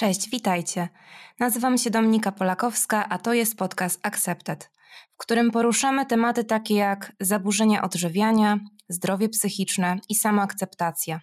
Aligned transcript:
Cześć, 0.00 0.30
witajcie. 0.30 0.88
Nazywam 1.40 1.78
się 1.78 1.90
Dominika 1.90 2.32
Polakowska, 2.32 3.08
a 3.08 3.18
to 3.18 3.32
jest 3.32 3.56
podcast 3.56 4.00
Accepted, 4.02 4.70
w 5.14 5.16
którym 5.16 5.50
poruszamy 5.50 6.06
tematy 6.06 6.44
takie 6.44 6.74
jak 6.74 7.12
zaburzenia 7.20 7.82
odżywiania, 7.82 8.58
zdrowie 8.88 9.28
psychiczne 9.28 9.98
i 10.08 10.14
samoakceptacja. 10.14 11.20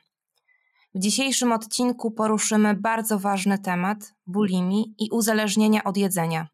W 0.95 0.99
dzisiejszym 0.99 1.51
odcinku 1.51 2.11
poruszymy 2.11 2.73
bardzo 2.73 3.19
ważny 3.19 3.59
temat 3.59 4.13
bulimii 4.27 4.95
i 4.99 5.09
uzależnienia 5.11 5.83
od 5.83 5.97
jedzenia. 5.97 6.47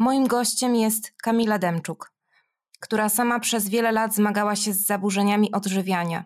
Moim 0.00 0.26
gościem 0.26 0.74
jest 0.74 1.12
Kamila 1.22 1.58
Demczuk, 1.58 2.12
która 2.80 3.08
sama 3.08 3.40
przez 3.40 3.68
wiele 3.68 3.92
lat 3.92 4.14
zmagała 4.14 4.56
się 4.56 4.72
z 4.72 4.86
zaburzeniami 4.86 5.52
odżywiania. 5.52 6.24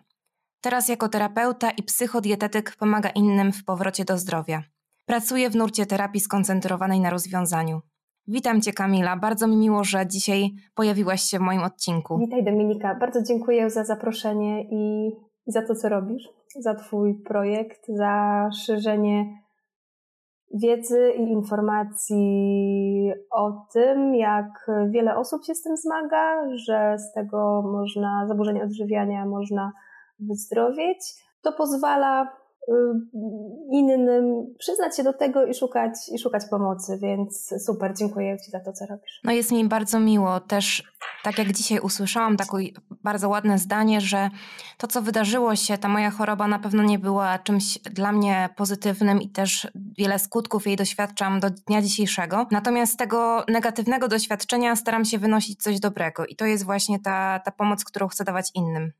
Teraz 0.61 0.89
jako 0.89 1.09
terapeuta 1.09 1.71
i 1.71 1.83
psychodietetyk 1.83 2.75
pomaga 2.75 3.09
innym 3.09 3.51
w 3.51 3.65
powrocie 3.65 4.05
do 4.05 4.17
zdrowia. 4.17 4.63
Pracuje 5.05 5.49
w 5.49 5.55
nurcie 5.55 5.85
terapii 5.85 6.21
skoncentrowanej 6.21 6.99
na 6.99 7.09
rozwiązaniu. 7.09 7.81
Witam 8.27 8.61
Cię 8.61 8.73
Kamila, 8.73 9.17
bardzo 9.17 9.47
mi 9.47 9.57
miło, 9.57 9.83
że 9.83 10.07
dzisiaj 10.07 10.49
pojawiłaś 10.75 11.21
się 11.21 11.37
w 11.37 11.41
moim 11.41 11.63
odcinku. 11.63 12.17
Witaj 12.19 12.43
Dominika, 12.43 12.95
bardzo 12.95 13.23
dziękuję 13.23 13.69
za 13.69 13.83
zaproszenie 13.83 14.63
i 14.71 15.11
za 15.47 15.61
to, 15.67 15.75
co 15.75 15.89
robisz, 15.89 16.29
za 16.59 16.75
Twój 16.75 17.15
projekt, 17.15 17.81
za 17.87 18.49
szerzenie 18.65 19.42
wiedzy 20.53 21.11
i 21.11 21.21
informacji 21.21 23.11
o 23.31 23.51
tym, 23.73 24.15
jak 24.15 24.71
wiele 24.89 25.17
osób 25.17 25.45
się 25.45 25.55
z 25.55 25.61
tym 25.61 25.77
zmaga, 25.77 26.55
że 26.55 26.95
z 26.97 27.13
tego 27.13 27.61
można, 27.61 28.27
zaburzenia 28.27 28.63
odżywiania 28.63 29.25
można 29.25 29.71
wyzdrowieć. 30.19 30.97
To 31.41 31.51
pozwala 31.51 32.42
innym 33.71 34.17
przyznać 34.59 34.97
się 34.97 35.03
do 35.03 35.13
tego 35.13 35.45
i 35.45 35.53
szukać, 35.53 35.93
i 36.11 36.19
szukać 36.19 36.43
pomocy, 36.49 36.99
więc 37.01 37.53
super, 37.65 37.93
dziękuję 37.97 38.37
Ci 38.45 38.51
za 38.51 38.59
to, 38.59 38.73
co 38.73 38.85
robisz. 38.85 39.21
No 39.23 39.31
jest 39.31 39.51
mi 39.51 39.65
bardzo 39.65 39.99
miło 39.99 40.39
też 40.39 40.93
tak 41.23 41.37
jak 41.37 41.51
dzisiaj 41.51 41.79
usłyszałam 41.79 42.37
takie 42.37 42.57
bardzo 43.03 43.29
ładne 43.29 43.59
zdanie, 43.59 44.01
że 44.01 44.29
to, 44.77 44.87
co 44.87 45.01
wydarzyło 45.01 45.55
się, 45.55 45.77
ta 45.77 45.87
moja 45.87 46.11
choroba 46.11 46.47
na 46.47 46.59
pewno 46.59 46.83
nie 46.83 46.99
była 46.99 47.39
czymś 47.39 47.79
dla 47.79 48.11
mnie 48.11 48.49
pozytywnym 48.55 49.21
i 49.21 49.29
też 49.29 49.67
wiele 49.97 50.19
skutków 50.19 50.67
jej 50.67 50.75
doświadczam 50.75 51.39
do 51.39 51.49
dnia 51.49 51.81
dzisiejszego. 51.81 52.47
Natomiast 52.51 52.93
z 52.93 52.97
tego 52.97 53.45
negatywnego 53.47 54.07
doświadczenia 54.07 54.75
staram 54.75 55.05
się 55.05 55.17
wynosić 55.17 55.63
coś 55.63 55.79
dobrego 55.79 56.25
i 56.25 56.35
to 56.35 56.45
jest 56.45 56.65
właśnie 56.65 56.99
ta, 56.99 57.39
ta 57.45 57.51
pomoc, 57.51 57.83
którą 57.83 58.07
chcę 58.07 58.23
dawać 58.23 58.51
innym. 58.55 58.91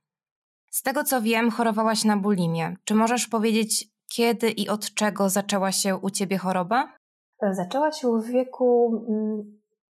Z 0.74 0.82
tego 0.82 1.04
co 1.04 1.22
wiem, 1.22 1.52
chorowałaś 1.52 2.06
na 2.06 2.18
bulimię. 2.18 2.76
Czy 2.86 2.96
możesz 2.96 3.28
powiedzieć, 3.28 3.88
kiedy 4.16 4.50
i 4.50 4.70
od 4.70 4.94
czego 4.94 5.30
zaczęła 5.30 5.72
się 5.72 5.98
u 5.98 6.10
ciebie 6.10 6.38
choroba? 6.38 6.94
Zaczęła 7.52 7.92
się 7.92 8.08
w 8.22 8.26
wieku 8.26 8.92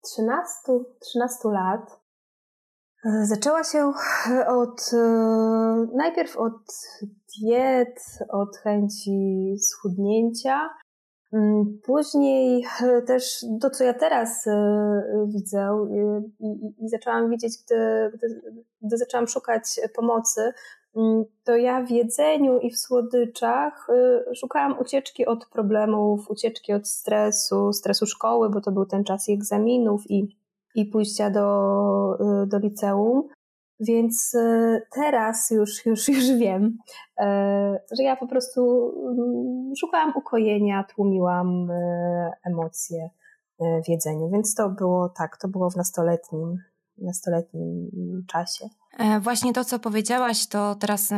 13, 0.04 0.52
mm, 0.68 0.84
13 1.00 1.48
lat. 1.48 2.00
Zaczęła 3.22 3.64
się 3.64 3.92
od, 4.62 4.90
e, 4.92 4.98
najpierw 5.94 6.36
od 6.36 6.62
diet, 7.38 8.00
od 8.28 8.56
chęci 8.56 9.56
schudnięcia, 9.58 10.70
później 11.82 12.64
e, 12.82 13.02
też 13.02 13.46
to, 13.60 13.70
co 13.70 13.84
ja 13.84 13.94
teraz 13.94 14.46
e, 14.46 15.26
widzę 15.28 15.86
i, 16.40 16.84
i 16.84 16.88
zaczęłam 16.88 17.30
widzieć, 17.30 17.52
gdy, 17.64 18.10
gdy, 18.14 18.40
gdy 18.82 18.96
zaczęłam 18.96 19.28
szukać 19.28 19.80
pomocy, 19.94 20.52
mm, 20.96 21.24
to 21.44 21.56
ja 21.56 21.82
w 21.82 21.90
jedzeniu 21.90 22.58
i 22.58 22.70
w 22.70 22.78
słodyczach 22.78 23.86
szukałam 24.34 24.78
ucieczki 24.78 25.26
od 25.26 25.46
problemów, 25.46 26.30
ucieczki 26.30 26.72
od 26.72 26.88
stresu, 26.88 27.72
stresu 27.72 28.06
szkoły, 28.06 28.50
bo 28.50 28.60
to 28.60 28.72
był 28.72 28.86
ten 28.86 29.04
czas 29.04 29.28
egzaminów 29.28 30.10
i 30.10 30.44
i 30.74 30.86
pójścia 30.86 31.30
do, 31.30 32.18
do 32.46 32.58
liceum. 32.58 33.28
Więc 33.80 34.34
y, 34.34 34.82
teraz 34.94 35.50
już, 35.50 35.86
już, 35.86 36.08
już 36.08 36.30
wiem, 36.38 36.78
y, 37.20 37.24
że 37.98 38.02
ja 38.02 38.16
po 38.16 38.26
prostu 38.26 38.92
mm, 39.06 39.72
szukałam 39.76 40.12
ukojenia, 40.16 40.84
tłumiłam 40.94 41.68
emocje 42.44 43.10
w 43.60 43.88
jedzeniu. 43.88 44.30
Więc 44.30 44.54
to 44.54 44.68
było 44.68 45.08
tak, 45.08 45.36
to 45.36 45.48
było 45.48 45.70
w 45.70 45.76
nastoletnim, 45.76 46.58
nastoletnim 46.98 47.90
czasie. 48.28 48.68
E, 48.98 49.20
właśnie 49.20 49.52
to, 49.52 49.64
co 49.64 49.78
powiedziałaś, 49.78 50.46
to 50.46 50.74
teraz 50.74 51.12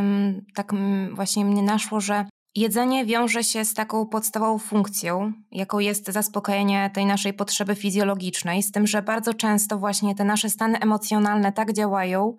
tak 0.55 0.73
właśnie 1.15 1.45
mnie 1.45 1.63
naszło, 1.63 2.01
że 2.01 2.25
Jedzenie 2.57 3.05
wiąże 3.05 3.45
się 3.45 3.65
z 3.65 3.75
taką 3.75 4.07
podstawową 4.07 4.59
funkcją, 4.59 5.33
jaką 5.53 5.79
jest 5.79 6.13
zaspokojenie 6.13 6.91
tej 6.95 7.07
naszej 7.07 7.35
potrzeby 7.35 7.75
fizjologicznej, 7.75 8.63
z 8.63 8.73
tym, 8.73 8.87
że 8.87 9.03
bardzo 9.03 9.35
często 9.35 9.79
właśnie 9.79 10.15
te 10.15 10.25
nasze 10.25 10.51
stany 10.51 10.79
emocjonalne 10.79 11.53
tak 11.53 11.73
działają, 11.73 12.37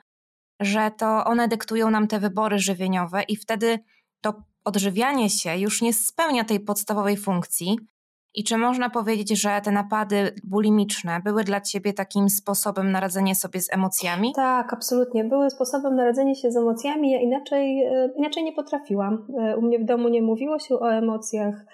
że 0.59 0.91
to 0.97 1.25
one 1.25 1.47
dyktują 1.47 1.89
nam 1.89 2.07
te 2.07 2.19
wybory 2.19 2.59
żywieniowe 2.59 3.23
i 3.23 3.35
wtedy 3.35 3.79
to 4.21 4.33
odżywianie 4.65 5.29
się 5.29 5.57
już 5.57 5.81
nie 5.81 5.93
spełnia 5.93 6.43
tej 6.43 6.59
podstawowej 6.59 7.17
funkcji, 7.17 7.77
i 8.37 8.43
czy 8.43 8.57
można 8.57 8.89
powiedzieć, 8.89 9.41
że 9.41 9.61
te 9.63 9.71
napady 9.71 10.33
bulimiczne 10.43 11.21
były 11.23 11.43
dla 11.43 11.61
ciebie 11.61 11.93
takim 11.93 12.29
sposobem 12.29 12.91
na 12.91 12.99
radzenie 12.99 13.35
sobie 13.35 13.61
z 13.61 13.73
emocjami? 13.73 14.33
Tak, 14.35 14.73
absolutnie. 14.73 15.23
Były 15.23 15.49
sposobem 15.49 15.95
na 15.95 16.05
radzenie 16.05 16.35
się 16.35 16.51
z 16.51 16.57
emocjami. 16.57 17.11
Ja 17.11 17.21
inaczej, 17.21 17.83
e, 17.83 18.09
inaczej 18.17 18.43
nie 18.43 18.53
potrafiłam. 18.53 19.27
E, 19.39 19.57
u 19.57 19.61
mnie 19.61 19.79
w 19.79 19.85
domu 19.85 20.09
nie 20.09 20.21
mówiło 20.21 20.59
się 20.59 20.75
o 20.79 20.93
emocjach, 20.93 21.65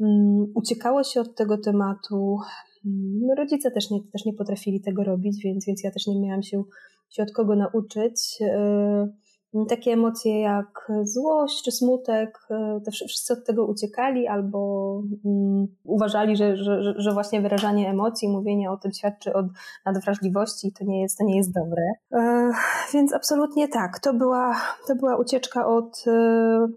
mm, 0.00 0.46
uciekało 0.54 1.04
się 1.04 1.20
od 1.20 1.34
tego 1.36 1.58
tematu. 1.64 2.38
Mm, 2.86 3.38
rodzice 3.38 3.70
też 3.70 3.90
nie, 3.90 3.98
też 4.12 4.24
nie 4.24 4.32
potrafili 4.32 4.80
tego 4.80 5.04
robić, 5.04 5.42
więc, 5.44 5.66
więc 5.66 5.84
ja 5.84 5.90
też 5.90 6.06
nie 6.06 6.20
miałam 6.20 6.42
się, 6.42 6.62
się 7.08 7.22
od 7.22 7.32
kogo 7.32 7.56
nauczyć. 7.56 8.38
E, 8.40 9.08
takie 9.68 9.92
emocje 9.92 10.40
jak 10.40 10.92
złość 11.02 11.62
czy 11.64 11.72
smutek, 11.72 12.38
e, 12.50 12.80
to 12.84 12.90
wszyscy 12.90 13.32
od 13.32 13.46
tego 13.46 13.66
uciekali 13.66 14.26
albo 14.26 14.58
um, 15.24 15.66
uważali, 15.84 16.36
że, 16.36 16.56
że, 16.56 16.94
że 16.96 17.12
właśnie 17.12 17.40
wyrażanie 17.40 17.90
emocji, 17.90 18.28
mówienie 18.28 18.70
o 18.70 18.76
tym 18.76 18.92
świadczy 18.92 19.34
o 19.34 19.48
nadwrażliwości 19.86 20.68
i 20.68 20.72
to 20.72 20.84
nie 20.84 21.02
jest, 21.02 21.18
to 21.18 21.24
nie 21.24 21.36
jest 21.36 21.54
dobre. 21.54 21.82
E, 22.12 22.50
więc 22.92 23.14
absolutnie 23.14 23.68
tak, 23.68 23.98
to 23.98 24.14
była, 24.14 24.56
to 24.86 24.94
była 24.94 25.16
ucieczka 25.16 25.66
od, 25.66 26.04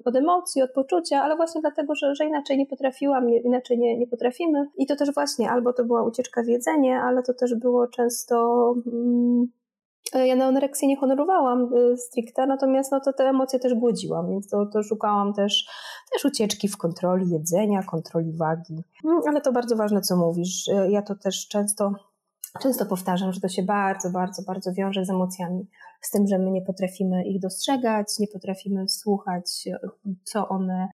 od 0.05 0.15
emocji, 0.15 0.61
od 0.61 0.71
poczucia, 0.71 1.21
ale 1.23 1.35
właśnie 1.35 1.61
dlatego, 1.61 1.95
że, 1.95 2.15
że 2.15 2.25
inaczej 2.25 2.57
nie 2.57 2.65
potrafiłam, 2.65 3.29
inaczej 3.29 3.79
nie, 3.79 3.97
nie 3.97 4.07
potrafimy. 4.07 4.67
I 4.77 4.85
to 4.85 4.95
też 4.95 5.13
właśnie, 5.13 5.51
albo 5.51 5.73
to 5.73 5.85
była 5.85 6.03
ucieczka 6.03 6.43
w 6.43 6.47
jedzenie, 6.47 7.01
ale 7.01 7.23
to 7.23 7.33
też 7.33 7.55
było 7.55 7.87
często... 7.87 8.45
Um, 8.85 9.60
ja 10.13 10.35
na 10.35 10.45
anoreksję 10.45 10.87
nie 10.87 10.97
honorowałam 10.97 11.69
e, 11.73 11.97
stricte, 11.97 12.47
natomiast 12.47 12.91
no 12.91 12.99
to 12.99 13.13
te 13.13 13.23
emocje 13.23 13.59
też 13.59 13.73
głodziłam, 13.73 14.29
więc 14.29 14.49
to, 14.49 14.65
to 14.65 14.83
szukałam 14.83 15.33
też, 15.33 15.65
też 16.13 16.25
ucieczki 16.25 16.67
w 16.67 16.77
kontroli 16.77 17.29
jedzenia, 17.29 17.83
kontroli 17.83 18.37
wagi. 18.37 18.83
Mm, 19.05 19.21
ale 19.27 19.41
to 19.41 19.51
bardzo 19.51 19.75
ważne, 19.75 20.01
co 20.01 20.17
mówisz. 20.17 20.67
E, 20.67 20.91
ja 20.91 21.01
to 21.01 21.15
też 21.15 21.47
często, 21.47 21.91
często 22.61 22.85
powtarzam, 22.85 23.33
że 23.33 23.41
to 23.41 23.49
się 23.49 23.63
bardzo, 23.63 24.09
bardzo, 24.09 24.43
bardzo 24.43 24.73
wiąże 24.73 25.05
z 25.05 25.09
emocjami. 25.09 25.67
Z 26.01 26.11
tym, 26.11 26.27
że 26.27 26.39
my 26.39 26.51
nie 26.51 26.61
potrafimy 26.61 27.23
ich 27.25 27.41
dostrzegać, 27.41 28.07
nie 28.19 28.27
potrafimy 28.27 28.89
słuchać, 28.89 29.69
co 30.23 30.49
one 30.49 30.87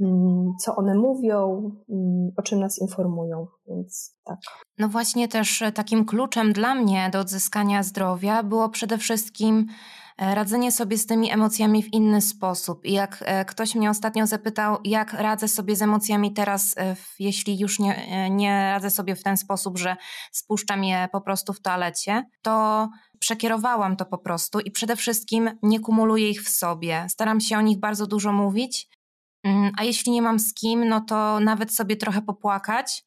Mm, 0.00 0.52
co 0.60 0.76
one 0.76 0.94
mówią, 0.94 1.70
mm, 1.88 2.32
o 2.36 2.42
czym 2.42 2.60
nas 2.60 2.78
informują, 2.78 3.46
więc 3.66 4.16
tak. 4.24 4.38
No 4.78 4.88
właśnie 4.88 5.28
też 5.28 5.62
e, 5.62 5.72
takim 5.72 6.04
kluczem 6.04 6.52
dla 6.52 6.74
mnie 6.74 7.10
do 7.12 7.18
odzyskania 7.18 7.82
zdrowia 7.82 8.42
było 8.42 8.68
przede 8.68 8.98
wszystkim 8.98 9.66
e, 10.18 10.34
radzenie 10.34 10.72
sobie 10.72 10.98
z 10.98 11.06
tymi 11.06 11.30
emocjami 11.30 11.82
w 11.82 11.92
inny 11.92 12.20
sposób. 12.20 12.84
I 12.84 12.92
jak 12.92 13.18
e, 13.26 13.44
ktoś 13.44 13.74
mnie 13.74 13.90
ostatnio 13.90 14.26
zapytał, 14.26 14.78
jak 14.84 15.12
radzę 15.12 15.48
sobie 15.48 15.76
z 15.76 15.82
emocjami 15.82 16.32
teraz, 16.32 16.74
jeśli 17.18 17.58
już 17.58 17.78
nie, 17.78 18.30
nie 18.30 18.70
radzę 18.72 18.90
sobie 18.90 19.16
w 19.16 19.22
ten 19.22 19.36
sposób, 19.36 19.78
że 19.78 19.96
spuszczam 20.32 20.84
je 20.84 21.08
po 21.12 21.20
prostu 21.20 21.52
w 21.52 21.60
toalecie, 21.60 22.24
to 22.42 22.88
przekierowałam 23.18 23.96
to 23.96 24.06
po 24.06 24.18
prostu 24.18 24.60
i 24.60 24.70
przede 24.70 24.96
wszystkim 24.96 25.50
nie 25.62 25.80
kumuluję 25.80 26.30
ich 26.30 26.42
w 26.42 26.48
sobie. 26.48 27.06
Staram 27.08 27.40
się 27.40 27.58
o 27.58 27.60
nich 27.60 27.78
bardzo 27.78 28.06
dużo 28.06 28.32
mówić 28.32 28.88
Mm, 29.44 29.72
a 29.78 29.84
jeśli 29.84 30.12
nie 30.12 30.22
mam 30.22 30.38
z 30.38 30.54
kim, 30.54 30.88
no 30.88 31.00
to 31.00 31.40
nawet 31.40 31.74
sobie 31.74 31.96
trochę 31.96 32.22
popłakać, 32.22 33.04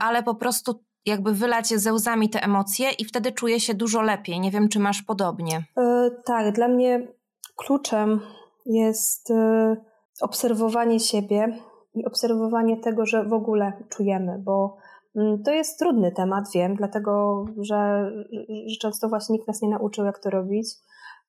ale 0.00 0.22
po 0.22 0.34
prostu 0.34 0.84
jakby 1.06 1.32
wylać 1.34 1.66
ze 1.66 1.92
łzami 1.92 2.30
te 2.30 2.42
emocje 2.42 2.90
i 2.98 3.04
wtedy 3.04 3.32
czuję 3.32 3.60
się 3.60 3.74
dużo 3.74 4.02
lepiej. 4.02 4.40
Nie 4.40 4.50
wiem, 4.50 4.68
czy 4.68 4.78
masz 4.78 5.02
podobnie. 5.02 5.64
E, 5.76 6.10
tak, 6.24 6.54
dla 6.54 6.68
mnie 6.68 7.08
kluczem 7.56 8.20
jest 8.66 9.30
y, 9.30 9.34
obserwowanie 10.20 11.00
siebie 11.00 11.58
i 11.94 12.04
obserwowanie 12.04 12.76
tego, 12.76 13.06
że 13.06 13.24
w 13.24 13.32
ogóle 13.32 13.72
czujemy, 13.88 14.38
bo 14.38 14.76
mm, 15.16 15.42
to 15.42 15.50
jest 15.50 15.78
trudny 15.78 16.12
temat, 16.12 16.44
wiem, 16.54 16.76
dlatego 16.76 17.44
że, 17.60 18.10
że 18.66 18.76
często 18.80 19.08
właśnie 19.08 19.32
nikt 19.32 19.48
nas 19.48 19.62
nie 19.62 19.68
nauczył, 19.68 20.04
jak 20.04 20.18
to 20.18 20.30
robić. 20.30 20.68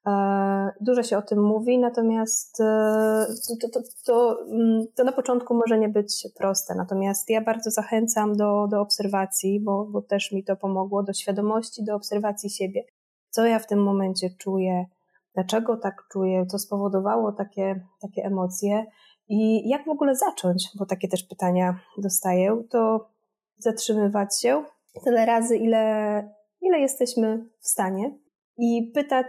E, 0.07 0.71
dużo 0.81 1.03
się 1.03 1.17
o 1.17 1.21
tym 1.21 1.44
mówi, 1.44 1.79
natomiast 1.79 2.61
e, 2.61 3.25
to, 3.61 3.69
to, 3.69 3.79
to, 4.05 4.38
mm, 4.50 4.85
to, 4.95 5.03
na 5.03 5.11
początku 5.11 5.53
może 5.53 5.79
nie 5.79 5.89
być 5.89 6.27
proste. 6.38 6.75
Natomiast 6.75 7.29
ja 7.29 7.41
bardzo 7.41 7.71
zachęcam 7.71 8.35
do, 8.38 8.67
do 8.67 8.81
obserwacji, 8.81 9.59
bo, 9.59 9.85
bo 9.85 10.01
też 10.01 10.31
mi 10.31 10.44
to 10.44 10.55
pomogło, 10.55 11.03
do 11.03 11.13
świadomości, 11.13 11.83
do 11.83 11.95
obserwacji 11.95 12.50
siebie. 12.50 12.83
Co 13.29 13.45
ja 13.45 13.59
w 13.59 13.67
tym 13.67 13.83
momencie 13.83 14.29
czuję, 14.39 14.85
dlaczego 15.33 15.77
tak 15.77 16.03
czuję, 16.11 16.45
co 16.45 16.59
spowodowało 16.59 17.31
takie, 17.31 17.88
takie 18.01 18.23
emocje? 18.23 18.85
I 19.29 19.69
jak 19.69 19.85
w 19.85 19.89
ogóle 19.89 20.15
zacząć, 20.15 20.69
bo 20.79 20.85
takie 20.85 21.07
też 21.07 21.23
pytania 21.23 21.79
dostaję, 21.97 22.63
to 22.69 23.09
zatrzymywać 23.57 24.41
się 24.41 24.63
tyle 25.03 25.25
razy, 25.25 25.57
ile, 25.57 26.35
ile 26.61 26.79
jesteśmy 26.79 27.49
w 27.59 27.67
stanie 27.67 28.17
i 28.57 28.91
pytać, 28.94 29.27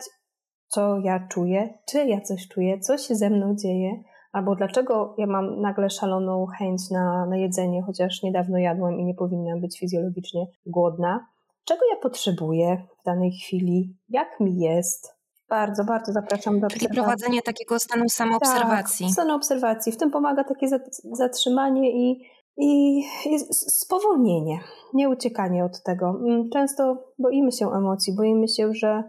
co 0.75 0.99
ja 0.99 1.27
czuję, 1.31 1.79
czy 1.87 2.05
ja 2.05 2.21
coś 2.21 2.49
czuję, 2.49 2.81
co 2.81 2.99
się 2.99 3.15
ze 3.15 3.31
mną 3.31 3.55
dzieje, 3.55 4.03
albo 4.33 4.57
dlaczego 4.57 5.15
ja 5.19 5.27
mam 5.27 5.61
nagle 5.61 5.91
szaloną 5.91 6.47
chęć 6.47 6.91
na, 6.91 7.27
na 7.27 7.37
jedzenie, 7.37 7.83
chociaż 7.83 8.23
niedawno 8.23 8.59
jadłam 8.59 9.01
i 9.01 9.05
nie 9.05 9.15
powinnam 9.15 9.61
być 9.61 9.79
fizjologicznie 9.81 10.47
głodna. 10.67 11.27
Czego 11.65 11.81
ja 11.95 12.01
potrzebuję 12.03 12.87
w 13.01 13.05
danej 13.05 13.33
chwili, 13.33 13.97
jak 14.09 14.41
mi 14.41 14.59
jest. 14.59 15.15
Bardzo, 15.49 15.85
bardzo 15.85 16.13
zapraszam 16.13 16.61
do 16.61 16.69
Czyli 16.69 16.89
prowadzenie 16.89 17.43
takiego 17.43 17.79
stanu 17.79 18.09
samoobserwacji. 18.09 19.07
Tak, 19.07 19.13
stanu 19.13 19.35
obserwacji. 19.35 19.93
W 19.93 19.97
tym 19.97 20.11
pomaga 20.11 20.45
takie 20.45 20.67
zatrzymanie 21.13 21.91
i, 21.91 22.23
i, 22.57 22.99
i 23.27 23.39
spowolnienie, 23.53 24.61
nie 24.95 25.09
uciekanie 25.09 25.65
od 25.65 25.83
tego. 25.83 26.09
Mm, 26.09 26.51
często 26.53 27.05
boimy 27.19 27.53
się 27.53 27.73
emocji, 27.73 28.17
boimy 28.17 28.49
się, 28.49 28.75
że 28.75 29.03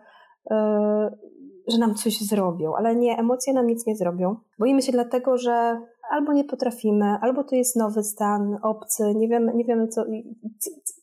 yy, 0.49 0.57
że 1.67 1.77
nam 1.77 1.95
coś 1.95 2.21
zrobią, 2.21 2.75
ale 2.75 2.95
nie, 2.95 3.17
emocje 3.17 3.53
nam 3.53 3.67
nic 3.67 3.85
nie 3.85 3.95
zrobią. 3.95 4.35
Boimy 4.59 4.81
się 4.81 4.91
dlatego, 4.91 5.37
że 5.37 5.81
albo 6.11 6.33
nie 6.33 6.43
potrafimy, 6.43 7.17
albo 7.21 7.43
to 7.43 7.55
jest 7.55 7.75
nowy 7.75 8.03
stan, 8.03 8.57
obcy, 8.61 9.15
nie 9.15 9.27
wiemy, 9.27 9.53
nie 9.53 9.65
wiemy 9.65 9.87
co, 9.87 10.05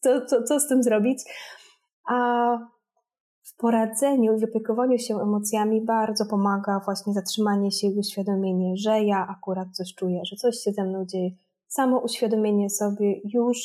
co, 0.01 0.27
co, 0.27 0.43
co 0.43 0.61
z 0.61 0.69
tym 0.69 0.83
zrobić. 0.83 1.23
A 2.09 2.59
w 3.43 3.57
poradzeniu 3.57 4.37
i 4.37 4.41
wypiekowaniu 4.41 4.99
się 4.99 5.21
emocjami 5.21 5.81
bardzo 5.81 6.27
pomaga 6.27 6.81
właśnie 6.85 7.13
zatrzymanie 7.13 7.71
się 7.71 7.87
i 7.87 7.99
uświadomienie, 7.99 8.77
że 8.77 9.03
ja 9.03 9.27
akurat 9.29 9.69
coś 9.73 9.95
czuję, 9.95 10.21
że 10.25 10.37
coś 10.37 10.57
się 10.57 10.73
ze 10.73 10.85
mną 10.85 11.05
dzieje. 11.07 11.31
Samo 11.69 11.99
uświadomienie 11.99 12.71
sobie 12.71 13.21
już 13.25 13.59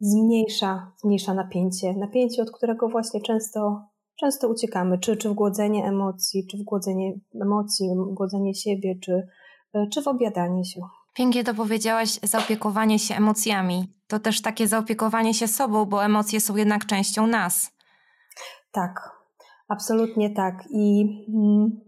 zmniejsza, 0.00 0.92
zmniejsza 0.96 1.34
napięcie. 1.34 1.94
Napięcie, 1.94 2.42
od 2.42 2.50
którego 2.50 2.88
właśnie 2.88 3.20
często 3.20 3.82
często 4.20 4.48
uciekamy, 4.48 4.98
czy, 4.98 5.16
czy 5.16 5.28
w 5.28 5.32
głodzenie 5.32 5.84
emocji, 5.84 6.46
czy 6.50 6.56
w 6.56 6.62
głodzenie 6.62 7.12
emocji, 7.42 7.86
głodzenie 8.10 8.54
siebie, 8.54 8.94
czy, 9.02 9.28
e, 9.74 9.86
czy 9.92 10.02
w 10.02 10.08
obiadanie 10.08 10.64
się. 10.64 10.80
Pięknie 11.14 11.44
to 11.44 11.54
powiedziałaś, 11.54 12.18
zaopiekowanie 12.22 12.98
się 12.98 13.14
emocjami. 13.14 13.92
To 14.06 14.18
też 14.18 14.42
takie 14.42 14.68
zaopiekowanie 14.68 15.34
się 15.34 15.48
sobą, 15.48 15.84
bo 15.84 16.04
emocje 16.04 16.40
są 16.40 16.56
jednak 16.56 16.86
częścią 16.86 17.26
nas. 17.26 17.70
Tak, 18.72 19.10
absolutnie 19.68 20.30
tak. 20.30 20.54
I 20.70 21.04
mm, 21.34 21.80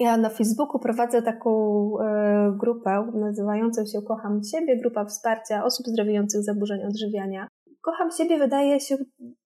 ja 0.00 0.16
na 0.16 0.30
Facebooku 0.30 0.80
prowadzę 0.80 1.22
taką 1.22 1.50
e, 2.00 2.56
grupę 2.60 3.10
nazywającą 3.14 3.86
się 3.86 4.02
Kocham 4.02 4.40
Siebie, 4.44 4.80
grupa 4.80 5.04
wsparcia 5.04 5.64
osób 5.64 5.86
zdrowiejących 5.86 6.42
zaburzeń 6.42 6.80
odżywiania 6.84 7.48
kocham 7.80 8.10
siebie 8.10 8.38
wydaje 8.38 8.80
się 8.80 8.96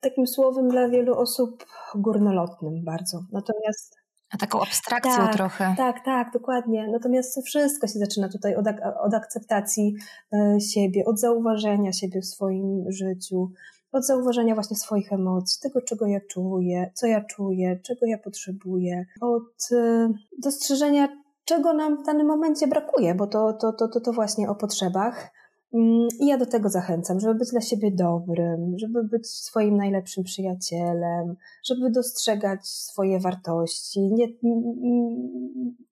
takim 0.00 0.26
słowem 0.26 0.68
dla 0.68 0.88
wielu 0.88 1.18
osób 1.18 1.64
górnolotnym 1.94 2.84
bardzo. 2.84 3.20
Natomiast 3.32 4.04
a 4.34 4.36
taką 4.36 4.60
abstrakcją 4.60 5.16
tak, 5.16 5.34
trochę. 5.34 5.74
Tak, 5.76 6.04
tak, 6.04 6.32
dokładnie. 6.32 6.88
Natomiast 6.92 7.34
to 7.34 7.42
wszystko 7.42 7.86
się 7.86 7.98
zaczyna 7.98 8.28
tutaj 8.28 8.56
od, 8.56 8.66
od 9.00 9.14
akceptacji 9.14 9.94
e, 10.32 10.60
siebie, 10.60 11.04
od 11.04 11.20
zauważenia 11.20 11.92
siebie 11.92 12.20
w 12.20 12.26
swoim 12.26 12.84
życiu, 12.88 13.50
od 13.92 14.06
zauważenia 14.06 14.54
właśnie 14.54 14.76
swoich 14.76 15.12
emocji, 15.12 15.60
tego, 15.62 15.80
czego 15.82 16.06
ja 16.06 16.20
czuję, 16.30 16.90
co 16.94 17.06
ja 17.06 17.24
czuję, 17.24 17.80
czego 17.82 18.06
ja 18.06 18.18
potrzebuję, 18.18 19.06
od 19.20 19.68
e, 19.72 20.08
dostrzeżenia, 20.38 21.08
czego 21.44 21.72
nam 21.72 22.02
w 22.02 22.06
danym 22.06 22.26
momencie 22.26 22.66
brakuje, 22.66 23.14
bo 23.14 23.26
to, 23.26 23.52
to, 23.52 23.72
to, 23.72 23.88
to, 23.88 24.00
to 24.00 24.12
właśnie 24.12 24.50
o 24.50 24.54
potrzebach. 24.54 25.30
Mm, 25.74 26.08
I 26.20 26.26
ja 26.26 26.38
do 26.38 26.46
tego 26.46 26.68
zachęcam, 26.68 27.20
żeby 27.20 27.34
być 27.34 27.50
dla 27.50 27.60
siebie 27.60 27.90
dobrym, 27.90 28.78
żeby 28.78 29.04
być 29.04 29.26
swoim 29.26 29.76
najlepszym 29.76 30.24
przyjacielem, 30.24 31.36
żeby 31.64 31.90
dostrzegać 31.90 32.66
swoje 32.66 33.20
wartości. 33.20 34.00
Nie, 34.00 34.28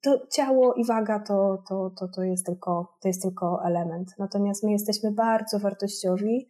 to 0.02 0.26
ciało 0.26 0.74
i 0.74 0.84
waga 0.84 1.20
to, 1.20 1.62
to, 1.68 1.90
to, 1.98 2.08
to, 2.08 2.22
jest 2.22 2.46
tylko, 2.46 2.96
to 3.00 3.08
jest 3.08 3.22
tylko 3.22 3.64
element. 3.64 4.08
Natomiast 4.18 4.64
my 4.64 4.72
jesteśmy 4.72 5.12
bardzo 5.12 5.58
wartościowi. 5.58 6.48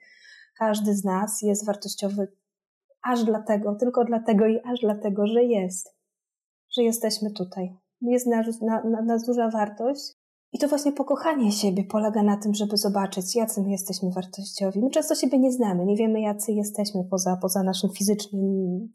Każdy 0.58 0.94
z 0.94 1.04
nas 1.04 1.42
jest 1.42 1.66
wartościowy 1.66 2.32
aż 3.02 3.24
dlatego, 3.24 3.74
tylko 3.74 4.04
dlatego 4.04 4.46
i 4.46 4.60
aż 4.64 4.80
dlatego, 4.80 5.26
że 5.26 5.44
jest, 5.44 5.96
że 6.76 6.82
jesteśmy 6.82 7.30
tutaj. 7.30 7.76
Jest 8.00 8.26
nas, 8.26 8.60
na, 8.60 8.84
na, 8.84 9.02
nas 9.02 9.26
duża 9.26 9.50
wartość 9.50 10.21
i 10.52 10.58
to 10.58 10.68
właśnie 10.68 10.92
pokochanie 10.92 11.52
siebie 11.52 11.84
polega 11.84 12.22
na 12.22 12.36
tym, 12.36 12.54
żeby 12.54 12.76
zobaczyć, 12.76 13.36
jacy 13.36 13.62
my 13.62 13.70
jesteśmy 13.70 14.10
wartościowi. 14.10 14.82
My 14.82 14.90
często 14.90 15.14
siebie 15.14 15.38
nie 15.38 15.52
znamy, 15.52 15.84
nie 15.84 15.96
wiemy, 15.96 16.20
jacy 16.20 16.52
jesteśmy 16.52 17.04
poza, 17.10 17.36
poza 17.36 17.62
naszym 17.62 17.90
fizycznym, 17.90 18.42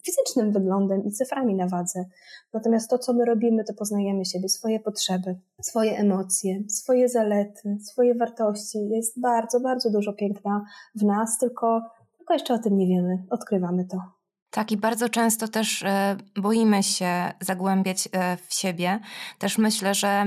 fizycznym 0.05 0.51
wyglądem 0.51 1.03
i 1.03 1.11
cyframi 1.11 1.55
na 1.55 1.67
wadze. 1.67 2.05
Natomiast 2.53 2.89
to, 2.89 2.97
co 2.97 3.13
my 3.13 3.25
robimy, 3.25 3.63
to 3.63 3.73
poznajemy 3.73 4.25
siebie, 4.25 4.49
swoje 4.49 4.79
potrzeby, 4.79 5.39
swoje 5.61 5.97
emocje, 5.97 6.63
swoje 6.69 7.09
zalety, 7.09 7.77
swoje 7.81 8.15
wartości. 8.15 8.89
Jest 8.89 9.21
bardzo, 9.21 9.59
bardzo 9.59 9.91
dużo 9.91 10.13
piękna 10.13 10.65
w 10.95 11.03
nas, 11.03 11.37
tylko, 11.37 11.81
tylko 12.17 12.33
jeszcze 12.33 12.53
o 12.53 12.59
tym 12.59 12.77
nie 12.77 12.87
wiemy. 12.87 13.23
Odkrywamy 13.29 13.85
to. 13.85 14.16
Tak, 14.57 14.71
i 14.71 14.77
bardzo 14.77 15.09
często 15.09 15.47
też 15.47 15.83
e, 15.83 16.17
boimy 16.35 16.83
się 16.83 17.33
zagłębiać 17.39 18.09
e, 18.11 18.37
w 18.47 18.53
siebie. 18.53 18.99
Też 19.39 19.57
myślę, 19.57 19.95
że 19.95 20.25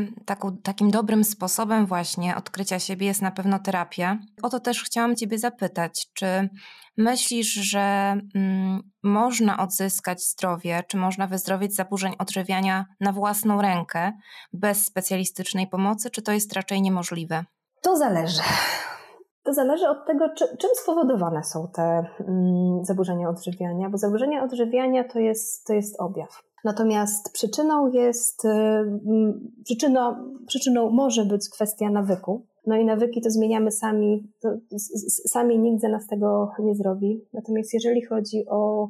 takim 0.63 0.91
dobrym 0.91 1.25
sposobem 1.25 1.87
właśnie 1.87 2.37
odkrycia 2.37 2.79
siebie 2.79 3.07
jest 3.07 3.23
na 3.23 3.31
pewno 3.31 3.59
terapia. 3.59 4.19
O 4.43 4.49
to 4.49 4.61
też 4.61 4.85
chciałam 4.85 5.17
Ciebie 5.17 5.39
zapytać, 5.39 6.07
czy 6.15 6.49
myślisz, 6.97 7.53
że 7.53 8.17
mm, 8.35 8.83
można 9.03 9.59
odzyskać 9.59 10.23
zdrowie, 10.23 10.83
czy 10.89 10.97
można 10.97 11.27
wyzdrowieć 11.27 11.75
zaburzeń 11.75 12.15
odżywiania 12.19 12.87
na 13.01 13.13
własną 13.13 13.63
rękę, 13.63 14.13
bez 14.53 14.85
specjalistycznej 14.85 15.67
pomocy, 15.67 16.11
czy 16.11 16.23
to 16.23 16.33
jest 16.33 16.53
raczej 16.53 16.83
niemożliwe? 16.83 17.45
To 17.83 17.97
zależy. 17.97 18.43
To 19.43 19.55
zależy 19.55 19.89
od 19.89 20.07
tego, 20.07 20.29
czy, 20.37 20.57
czym 20.57 20.71
spowodowane 20.83 21.45
są 21.45 21.69
te 21.75 21.83
mm, 21.83 22.85
zaburzenia 22.85 23.29
odżywiania, 23.29 23.91
bo 23.91 23.99
zaburzenia 23.99 24.45
odżywiania 24.45 25.05
to 25.05 25.19
jest, 25.19 25.67
to 25.67 25.73
jest 25.73 26.01
objaw. 26.01 26.43
Natomiast 26.65 27.33
przyczyną 27.33 27.93
jest, 27.93 28.45
y, 28.45 28.49
przyczyną, 29.65 30.15
przyczyną 30.47 30.91
może 30.91 31.25
być 31.25 31.49
kwestia 31.49 31.91
nawyku. 31.91 32.47
No 32.67 32.77
i 32.77 32.85
nawyki 32.85 33.21
to 33.21 33.31
zmieniamy 33.31 33.71
sami, 33.71 34.33
to, 34.43 34.49
sami 35.29 35.59
nikt 35.59 35.83
za 35.83 35.89
nas 35.89 36.07
tego 36.07 36.51
nie 36.59 36.75
zrobi. 36.75 37.25
Natomiast 37.33 37.75
jeżeli 37.75 38.07
chodzi 38.07 38.45
o, 38.49 38.89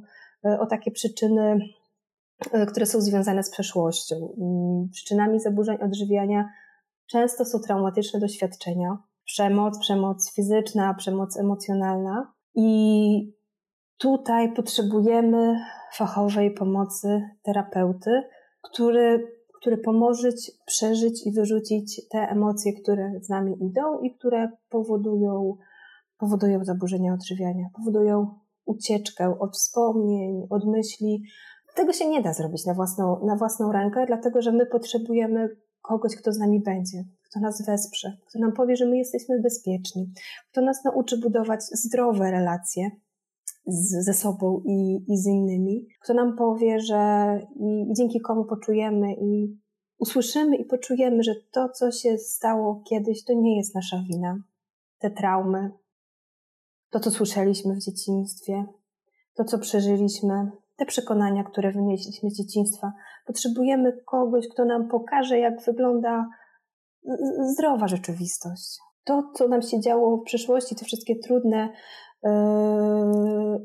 o 0.61 0.67
takie 0.67 0.91
przyczyny, 0.91 1.59
y, 2.55 2.67
które 2.67 2.87
są 2.87 3.01
związane 3.01 3.43
z 3.43 3.51
przeszłością, 3.51 4.17
przyczynami 4.93 5.41
zaburzeń 5.41 5.79
odżywiania 5.83 6.49
często 7.07 7.45
są 7.45 7.59
traumatyczne 7.59 8.21
doświadczenia, 8.21 8.99
przemoc, 9.33 9.79
przemoc 9.79 10.33
fizyczna, 10.35 10.95
przemoc 10.95 11.37
emocjonalna. 11.37 12.33
I 12.55 13.33
tutaj 13.99 14.53
potrzebujemy 14.53 15.61
fachowej 15.95 16.55
pomocy 16.55 17.23
terapeuty, 17.43 18.23
który, 18.63 19.29
który 19.61 19.79
pomoże 19.79 20.29
przeżyć 20.67 21.27
i 21.27 21.33
wyrzucić 21.33 22.09
te 22.09 22.19
emocje, 22.19 22.73
które 22.73 23.13
z 23.23 23.29
nami 23.29 23.57
idą 23.61 24.01
i 24.01 24.15
które 24.15 24.49
powodują, 24.69 25.57
powodują 26.19 26.65
zaburzenia 26.65 27.15
odżywiania, 27.15 27.67
powodują 27.77 28.39
ucieczkę 28.65 29.39
od 29.39 29.57
wspomnień, 29.57 30.47
od 30.51 30.67
myśli. 30.67 31.23
Tego 31.77 31.93
się 31.93 32.09
nie 32.09 32.23
da 32.23 32.33
zrobić 32.33 32.67
na 32.67 32.75
własną, 32.75 33.27
na 33.27 33.37
własną 33.37 33.73
rękę, 33.73 34.07
dlatego 34.07 34.43
że 34.43 34.53
my 34.53 34.67
potrzebujemy 34.67 35.49
kogoś, 35.83 36.17
kto 36.17 36.33
z 36.33 36.39
nami 36.39 36.61
będzie, 36.61 37.05
kto 37.31 37.41
nas 37.41 37.67
wesprze, 37.67 38.17
kto 38.29 38.39
nam 38.39 38.53
powie, 38.53 38.77
że 38.77 38.87
my 38.87 38.99
jesteśmy 38.99 39.41
bezpieczni, 39.41 40.13
kto 40.53 40.61
nas 40.61 40.85
nauczy 40.85 41.19
budować 41.19 41.63
zdrowe 41.63 42.31
relacje 42.31 42.91
z, 43.67 44.05
ze 44.05 44.15
sobą 44.15 44.63
i, 44.65 45.05
i 45.09 45.19
z 45.19 45.27
innymi, 45.27 45.87
kto 46.03 46.15
nam 46.15 46.37
powie, 46.37 46.81
że 46.81 47.41
i, 47.57 47.91
i 47.91 47.95
dzięki 47.95 48.21
komu 48.21 48.45
poczujemy 48.45 49.15
i, 49.15 49.59
usłyszymy 49.99 50.57
i 50.57 50.65
poczujemy, 50.65 51.23
że 51.23 51.35
to, 51.51 51.69
co 51.69 51.93
się 51.93 52.19
stało 52.19 52.83
kiedyś, 52.89 53.25
to 53.25 53.33
nie 53.33 53.57
jest 53.57 53.75
nasza 53.75 54.03
wina. 54.09 54.43
Te 54.99 55.11
traumy, 55.11 55.71
to, 56.91 57.01
co 57.01 57.11
słyszeliśmy 57.11 57.75
w 57.75 57.85
dzieciństwie, 57.85 58.65
to, 59.35 59.45
co 59.45 59.59
przeżyliśmy, 59.59 60.51
te 60.77 60.87
przekonania, 60.87 61.45
które 61.45 61.73
wynieśliśmy 61.73 62.31
z 62.31 62.37
dzieciństwa. 62.37 62.93
Potrzebujemy 63.27 64.01
kogoś, 64.05 64.49
kto 64.49 64.65
nam 64.65 64.89
pokaże, 64.89 65.39
jak 65.39 65.65
wygląda 65.65 66.29
zdrowa 67.53 67.89
rzeczywistość. 67.89 68.79
To, 69.05 69.23
co 69.35 69.49
nam 69.49 69.63
się 69.63 69.81
działo 69.81 70.17
w 70.17 70.25
przeszłości, 70.25 70.75
te 70.75 70.85
wszystkie 70.85 71.17
trudne 71.17 71.69
yy, 72.23 72.31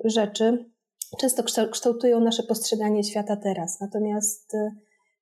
rzeczy, 0.06 0.72
często 1.20 1.44
kształtują 1.72 2.20
nasze 2.20 2.44
postrzeganie 2.44 3.04
świata 3.04 3.36
teraz. 3.36 3.80
Natomiast 3.82 4.54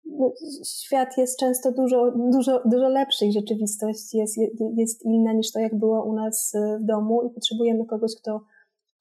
yy, 0.04 0.32
świat 0.66 1.18
jest 1.18 1.38
często 1.38 1.73
dużo, 1.73 2.12
dużo, 2.32 2.62
dużo 2.64 2.88
lepszy 2.88 3.26
i 3.26 3.32
rzeczywistość 3.32 4.14
jest, 4.14 4.37
jest 4.76 5.04
inna 5.04 5.32
niż 5.32 5.52
to, 5.52 5.61
jak 5.61 5.78
było 5.78 6.04
u 6.04 6.12
nas 6.12 6.52
w 6.80 6.87
domu 6.87 7.23
i 7.23 7.35
potrzebujemy 7.35 7.87
kogoś, 7.87 8.12
kto 8.21 8.40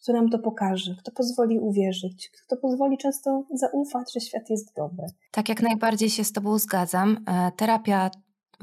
kto 0.04 0.14
nam 0.14 0.30
to 0.30 0.40
pokaże, 0.40 0.96
kto 1.00 1.12
pozwoli 1.12 1.60
uwierzyć, 1.60 2.32
kto 2.46 2.58
pozwoli 2.58 2.98
często 2.98 3.44
zaufać, 3.54 4.14
że 4.14 4.20
świat 4.20 4.50
jest 4.50 4.76
dobry. 4.76 5.08
Tak, 5.32 5.50
jak 5.50 5.62
najbardziej 5.62 6.10
się 6.10 6.24
z 6.24 6.32
Tobą 6.32 6.60
zgadzam. 6.60 7.18
E, 7.28 7.52
terapia 7.58 8.12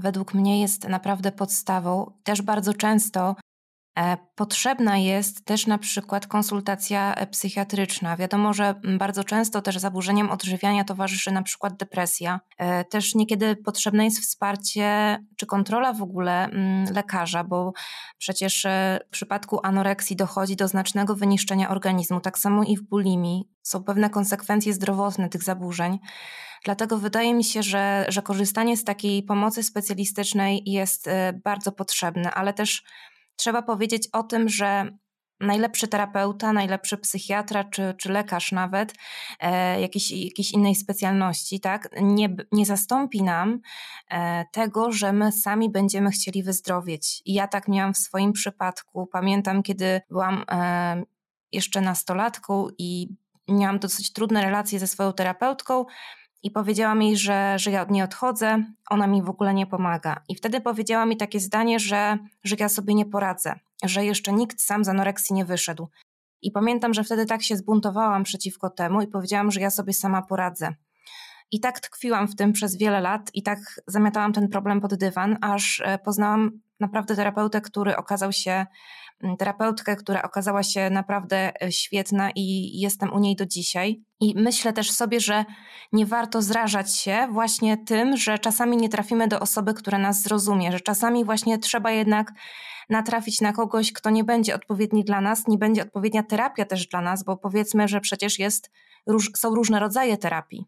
według 0.01 0.35
mnie 0.35 0.61
jest 0.61 0.89
naprawdę 0.89 1.33
podstawą. 1.33 2.13
Też 2.25 2.43
bardzo 2.43 2.75
często 2.75 3.37
E, 3.99 4.17
potrzebna 4.35 4.97
jest 4.97 5.45
też 5.45 5.67
na 5.67 5.79
przykład 5.79 6.27
konsultacja 6.27 7.15
e, 7.15 7.27
psychiatryczna. 7.27 8.17
Wiadomo, 8.17 8.53
że 8.53 8.75
bardzo 8.99 9.25
często 9.25 9.63
też 9.63 9.79
zaburzeniem 9.79 10.31
odżywiania 10.31 10.85
towarzyszy 10.85 11.31
na 11.31 11.43
przykład 11.43 11.77
depresja. 11.77 12.41
E, 12.59 12.85
też 12.85 13.15
niekiedy 13.15 13.57
potrzebne 13.57 14.05
jest 14.05 14.21
wsparcie 14.21 15.19
czy 15.37 15.47
kontrola 15.47 15.93
w 15.93 16.03
ogóle 16.03 16.51
lekarza, 16.95 17.45
bo 17.45 17.73
przecież 18.19 18.67
w 19.07 19.11
przypadku 19.11 19.61
anoreksji 19.63 20.17
dochodzi 20.17 20.57
do 20.57 20.69
znacznego 20.69 21.15
wyniszczenia 21.15 21.71
organizmu. 21.71 22.21
Tak 22.21 22.39
samo 22.39 22.65
i 22.65 22.77
w 22.77 22.83
bulimii 22.83 23.49
są 23.63 23.85
pewne 23.85 24.11
konsekwencje 24.11 24.73
zdrowotne 24.73 25.29
tych 25.29 25.43
zaburzeń. 25.43 25.99
Dlatego 26.65 26.99
wydaje 26.99 27.35
mi 27.35 27.45
się, 27.45 27.63
że, 27.63 28.07
że 28.09 28.23
korzystanie 28.23 28.77
z 28.77 28.85
takiej 28.85 29.23
pomocy 29.23 29.63
specjalistycznej 29.63 30.63
jest 30.67 31.11
bardzo 31.45 31.73
potrzebne, 31.73 32.31
ale 32.31 32.53
też 32.53 32.83
trzeba 33.37 33.63
powiedzieć 33.63 34.09
o 34.13 34.23
tym, 34.23 34.49
że 34.49 34.99
najlepszy 35.41 35.89
terapeuta, 35.89 36.53
najlepszy 36.53 36.97
psychiatra 36.97 37.65
czy, 37.65 37.95
czy 37.99 38.13
lekarz 38.13 38.53
nawet 38.53 38.95
e, 39.41 39.81
jakiejś, 39.81 40.11
jakiejś 40.11 40.53
innej 40.53 40.75
specjalności, 40.75 41.61
tak, 41.61 41.89
nie, 42.03 42.37
nie 42.53 42.67
zastąpi 42.67 43.23
nam 43.23 43.61
e, 44.11 44.45
tego, 44.53 44.93
że 44.93 45.13
my 45.13 45.33
sami 45.33 45.71
będziemy 45.71 46.11
chcieli 46.11 46.43
wyzdrowieć. 46.43 47.23
I 47.25 47.35
ja 47.35 47.49
tak 47.49 47.69
miałam 47.69 47.95
w 47.95 47.99
swoim 47.99 48.33
przypadku. 48.33 49.07
Pamiętam, 49.07 49.63
kiedy 49.63 50.01
byłam 50.11 50.45
e, 50.51 51.03
jeszcze 51.53 51.81
nastolatką 51.81 52.69
i 52.79 53.09
miałam 53.49 53.79
dosyć 53.79 54.13
trudne 54.13 54.43
relacje 54.43 54.79
ze 54.79 54.87
swoją 54.87 55.13
terapeutką, 55.13 55.85
i 56.49 56.51
powiedziała 56.51 56.95
mi, 56.95 57.17
że, 57.17 57.59
że 57.59 57.71
ja 57.71 57.83
od 57.83 57.91
niej 57.91 58.03
odchodzę, 58.03 58.65
ona 58.91 59.07
mi 59.07 59.23
w 59.23 59.31
ogóle 59.31 59.55
nie 59.55 59.67
pomaga. 59.67 60.23
I 60.29 60.35
wtedy 60.35 60.61
powiedziała 60.61 61.07
mi 61.07 61.17
takie 61.17 61.41
zdanie, 61.41 61.79
że, 61.81 62.19
że 62.45 62.57
ja 62.59 62.69
sobie 62.69 62.95
nie 62.95 63.07
poradzę, 63.07 63.55
że 63.85 64.05
jeszcze 64.05 64.33
nikt 64.33 64.61
sam 64.61 64.85
z 64.85 64.89
anoreksji 64.89 65.35
nie 65.35 65.45
wyszedł. 65.45 65.89
I 66.43 66.51
pamiętam, 66.51 66.95
że 66.95 67.05
wtedy 67.05 67.27
tak 67.27 67.43
się 67.43 67.57
zbuntowałam 67.57 68.25
przeciwko 68.25 68.71
temu 68.71 69.03
i 69.03 69.07
powiedziałam, 69.07 69.51
że 69.51 69.61
ja 69.61 69.71
sobie 69.71 69.93
sama 69.93 70.23
poradzę. 70.23 70.75
I 71.51 71.61
tak 71.61 71.81
tkwiłam 71.81 72.29
w 72.29 72.37
tym 72.37 72.53
przez 72.53 72.77
wiele 72.77 73.01
lat 73.01 73.31
i 73.35 73.43
tak 73.43 73.59
zamiatałam 73.87 74.33
ten 74.33 74.49
problem 74.49 74.81
pod 74.81 74.95
dywan, 74.95 75.39
aż 75.41 75.83
e, 75.85 75.99
poznałam 75.99 76.61
naprawdę 76.81 77.17
terapeutę, 77.17 77.61
który 77.61 77.97
okazał 77.97 78.33
się 78.33 78.67
terapeutkę, 79.39 79.97
która 79.97 80.23
okazała 80.23 80.63
się 80.63 80.91
naprawdę 80.91 81.63
e, 81.63 81.73
świetna 81.73 82.31
i 82.35 82.71
jestem 82.81 83.13
u 83.13 83.19
niej 83.19 83.37
do 83.37 83.47
dzisiaj. 83.47 84.03
I 84.21 84.35
myślę 84.37 84.73
też 84.73 84.91
sobie, 84.91 85.21
że 85.21 85.45
nie 85.93 86.07
warto 86.07 86.43
zrażać 86.43 86.95
się 86.95 87.29
właśnie 87.31 87.77
tym, 87.77 88.17
że 88.17 88.39
czasami 88.39 88.77
nie 88.77 88.89
trafimy 88.89 89.29
do 89.29 89.41
osoby, 89.41 89.75
która 89.75 89.99
nas 89.99 90.23
zrozumie, 90.23 90.73
że 90.73 90.81
czasami 90.81 91.25
właśnie 91.25 91.59
trzeba 91.59 91.91
jednak 91.91 92.33
natrafić 92.91 93.41
na 93.41 93.53
kogoś, 93.53 93.93
kto 93.93 94.11
nie 94.11 94.25
będzie 94.25 94.55
odpowiedni 94.55 95.05
dla 95.05 95.21
nas, 95.21 95.49
nie 95.49 95.59
będzie 95.59 95.83
odpowiednia 95.83 96.23
terapia 96.23 96.65
też 96.65 96.87
dla 96.87 97.01
nas, 97.01 97.25
bo 97.25 97.37
powiedzmy, 97.37 97.89
że 97.89 98.01
przecież 98.01 98.39
jest, 98.39 98.71
są 99.37 99.55
różne 99.55 99.81
rodzaje 99.81 100.17
terapii. 100.17 100.67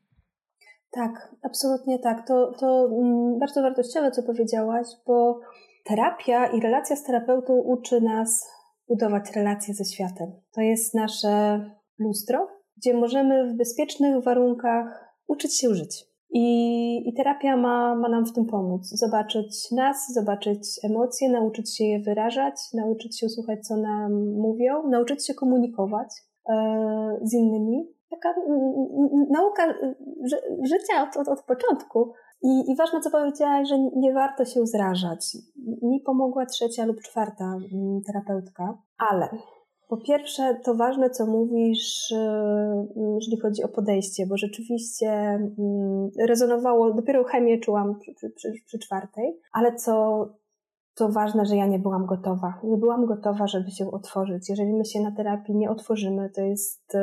Tak, 0.91 1.35
absolutnie 1.43 1.99
tak. 1.99 2.27
To, 2.27 2.53
to 2.61 2.89
mm, 2.93 3.39
bardzo 3.39 3.63
wartościowe, 3.63 4.11
co 4.11 4.23
powiedziałaś, 4.23 4.87
bo 5.07 5.41
terapia 5.91 6.47
i 6.47 6.61
relacja 6.61 6.97
z 6.97 7.03
terapeutą 7.03 7.55
uczy 7.55 8.01
nas 8.01 8.49
budować 8.89 9.33
relacje 9.37 9.75
ze 9.75 9.85
światem. 9.85 10.33
To 10.53 10.61
jest 10.61 10.95
nasze 10.95 11.65
lustro, 11.99 12.49
gdzie 12.77 12.95
możemy 12.95 13.53
w 13.53 13.57
bezpiecznych 13.57 14.25
warunkach 14.25 15.15
uczyć 15.27 15.59
się 15.59 15.75
żyć. 15.75 16.11
I, 16.33 17.09
i 17.09 17.15
terapia 17.15 17.57
ma, 17.57 17.95
ma 17.95 18.09
nam 18.09 18.27
w 18.27 18.33
tym 18.33 18.47
pomóc. 18.47 18.89
Zobaczyć 18.89 19.71
nas, 19.71 19.97
zobaczyć 20.15 20.81
emocje, 20.85 21.31
nauczyć 21.31 21.77
się 21.77 21.85
je 21.85 22.01
wyrażać, 22.01 22.55
nauczyć 22.75 23.21
się 23.21 23.29
słuchać, 23.29 23.67
co 23.67 23.77
nam 23.77 24.13
mówią, 24.33 24.89
nauczyć 24.89 25.27
się 25.27 25.35
komunikować 25.35 26.09
e, 26.49 26.55
z 27.23 27.35
innymi. 27.35 27.89
Taka 28.11 28.35
nauka 29.31 29.75
życia 30.63 31.03
od, 31.03 31.17
od, 31.17 31.29
od 31.29 31.43
początku 31.45 32.13
i, 32.43 32.71
I 32.71 32.77
ważne, 32.77 33.01
co 33.01 33.11
powiedziałaś, 33.11 33.69
że 33.69 33.79
nie 33.79 34.13
warto 34.13 34.45
się 34.45 34.67
zrażać. 34.67 35.37
Mi 35.83 36.01
pomogła 36.01 36.47
trzecia 36.47 36.85
lub 36.85 37.01
czwarta 37.01 37.45
mm, 37.45 38.03
terapeutka, 38.07 38.79
ale 38.99 39.29
po 39.89 39.97
pierwsze, 39.97 40.61
to 40.65 40.75
ważne, 40.75 41.11
co 41.11 41.27
mówisz, 41.27 42.13
mm, 42.13 42.89
jeżeli 43.15 43.41
chodzi 43.41 43.63
o 43.63 43.69
podejście, 43.69 44.27
bo 44.27 44.37
rzeczywiście 44.37 45.11
mm, 45.11 46.11
rezonowało, 46.29 46.95
dopiero 46.95 47.25
chemię 47.25 47.59
czułam 47.59 47.99
przy, 47.99 48.15
przy, 48.37 48.53
przy, 48.67 48.79
czwartej, 48.79 49.41
ale 49.53 49.75
co 49.75 50.27
to 50.95 51.09
ważne, 51.09 51.47
że 51.47 51.57
ja 51.57 51.67
nie 51.67 51.79
byłam 51.79 52.07
gotowa. 52.07 52.61
Nie 52.65 52.77
byłam 52.77 53.07
gotowa, 53.07 53.47
żeby 53.47 53.71
się 53.71 53.91
otworzyć. 53.91 54.49
Jeżeli 54.49 54.73
my 54.73 54.85
się 54.85 55.01
na 55.01 55.13
terapii 55.13 55.57
nie 55.57 55.71
otworzymy, 55.71 56.31
to 56.31 56.41
jest 56.41 56.97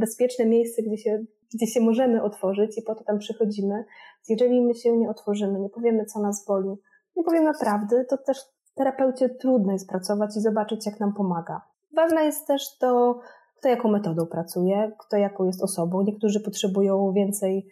bezpieczne 0.00 0.46
miejsce, 0.46 0.82
gdzie 0.82 0.96
się 0.96 1.24
gdzie 1.54 1.66
się 1.66 1.80
możemy 1.80 2.22
otworzyć 2.22 2.78
i 2.78 2.82
po 2.82 2.94
to 2.94 3.04
tam 3.04 3.18
przychodzimy. 3.18 3.84
Jeżeli 4.28 4.60
my 4.60 4.74
się 4.74 4.96
nie 4.96 5.10
otworzymy, 5.10 5.60
nie 5.60 5.68
powiemy, 5.68 6.04
co 6.04 6.20
nas 6.20 6.46
boli, 6.46 6.76
nie 7.16 7.24
powiemy 7.24 7.52
prawdy, 7.60 8.04
to 8.08 8.18
też 8.18 8.38
terapeucie 8.74 9.28
trudno 9.28 9.72
jest 9.72 9.88
pracować 9.88 10.36
i 10.36 10.40
zobaczyć, 10.40 10.86
jak 10.86 11.00
nam 11.00 11.14
pomaga. 11.14 11.60
Ważne 11.96 12.24
jest 12.24 12.46
też 12.46 12.78
to, 12.78 13.20
kto 13.58 13.68
jaką 13.68 13.88
metodą 13.88 14.26
pracuje, 14.26 14.92
kto 14.98 15.16
jaką 15.16 15.44
jest 15.44 15.62
osobą. 15.62 16.02
Niektórzy 16.02 16.40
potrzebują 16.40 17.12
więcej 17.12 17.68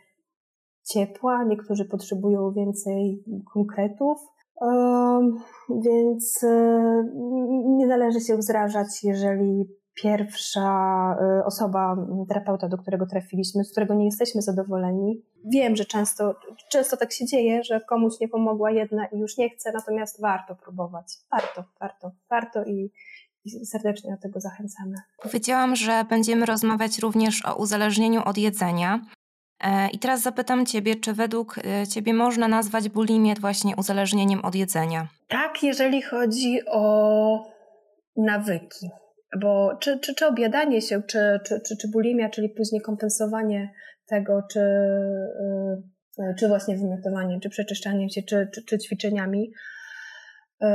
ciepła, 0.84 1.44
niektórzy 1.44 1.84
potrzebują 1.84 2.52
więcej 2.52 3.24
konkretów, 3.52 4.18
więc 5.70 6.44
e, 6.44 7.04
nie 7.66 7.86
należy 7.86 8.20
się 8.20 8.36
wzrażać, 8.36 9.04
jeżeli 9.04 9.68
pierwsza 9.94 10.68
y, 11.40 11.44
osoba, 11.44 11.96
terapeuta, 12.28 12.68
do 12.68 12.78
którego 12.78 13.06
trafiliśmy, 13.06 13.64
z 13.64 13.70
którego 13.70 13.94
nie 13.94 14.04
jesteśmy 14.04 14.42
zadowoleni. 14.42 15.22
Wiem, 15.44 15.76
że 15.76 15.84
często, 15.84 16.34
często 16.70 16.96
tak 16.96 17.12
się 17.12 17.26
dzieje, 17.26 17.64
że 17.64 17.80
komuś 17.80 18.20
nie 18.20 18.28
pomogła 18.28 18.70
jedna 18.70 19.06
i 19.06 19.18
już 19.18 19.38
nie 19.38 19.50
chce, 19.50 19.72
natomiast 19.72 20.20
warto 20.20 20.54
próbować. 20.54 21.06
Warto, 21.30 21.64
warto, 21.80 22.10
warto 22.30 22.64
i, 22.64 22.90
i 23.44 23.66
serdecznie 23.66 24.10
do 24.10 24.22
tego 24.22 24.40
zachęcamy. 24.40 24.96
Powiedziałam, 25.22 25.76
że 25.76 26.04
będziemy 26.10 26.46
rozmawiać 26.46 26.98
również 26.98 27.46
o 27.46 27.54
uzależnieniu 27.54 28.22
od 28.24 28.38
jedzenia. 28.38 29.00
E, 29.60 29.88
I 29.88 29.98
teraz 29.98 30.22
zapytam 30.22 30.66
Ciebie, 30.66 30.96
czy 30.96 31.12
według 31.12 31.58
e, 31.58 31.86
Ciebie 31.86 32.14
można 32.14 32.48
nazwać 32.48 32.88
bulimię 32.88 33.34
właśnie 33.40 33.76
uzależnieniem 33.76 34.44
od 34.44 34.54
jedzenia? 34.54 35.06
Tak, 35.28 35.62
jeżeli 35.62 36.02
chodzi 36.02 36.60
o 36.66 37.54
nawyki 38.16 38.90
bo 39.40 39.76
czy, 39.80 39.98
czy, 39.98 40.14
czy 40.14 40.26
objadanie 40.26 40.82
się, 40.82 41.02
czy, 41.02 41.40
czy, 41.46 41.60
czy, 41.60 41.76
czy 41.76 41.88
bulimia, 41.88 42.30
czyli 42.30 42.48
później 42.48 42.82
kompensowanie 42.82 43.70
tego, 44.06 44.42
czy, 44.50 44.60
yy, 46.18 46.34
czy 46.38 46.48
właśnie 46.48 46.76
wymiotowaniem, 46.76 47.40
czy 47.40 47.48
przeczyszczaniem 47.48 48.08
się, 48.08 48.22
czy, 48.22 48.48
czy, 48.54 48.64
czy 48.64 48.78
ćwiczeniami, 48.78 49.52
yy, 50.60 50.68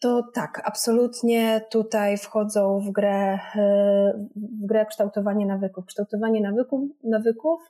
to 0.00 0.22
tak, 0.34 0.62
absolutnie 0.64 1.60
tutaj 1.70 2.16
wchodzą 2.16 2.80
w 2.80 2.92
grę, 2.92 3.38
yy, 3.54 4.28
w 4.36 4.66
grę 4.66 4.86
kształtowanie 4.86 5.46
nawyków. 5.46 5.86
Kształtowanie 5.86 6.40
nawyków, 6.40 6.90
nawyków 7.04 7.60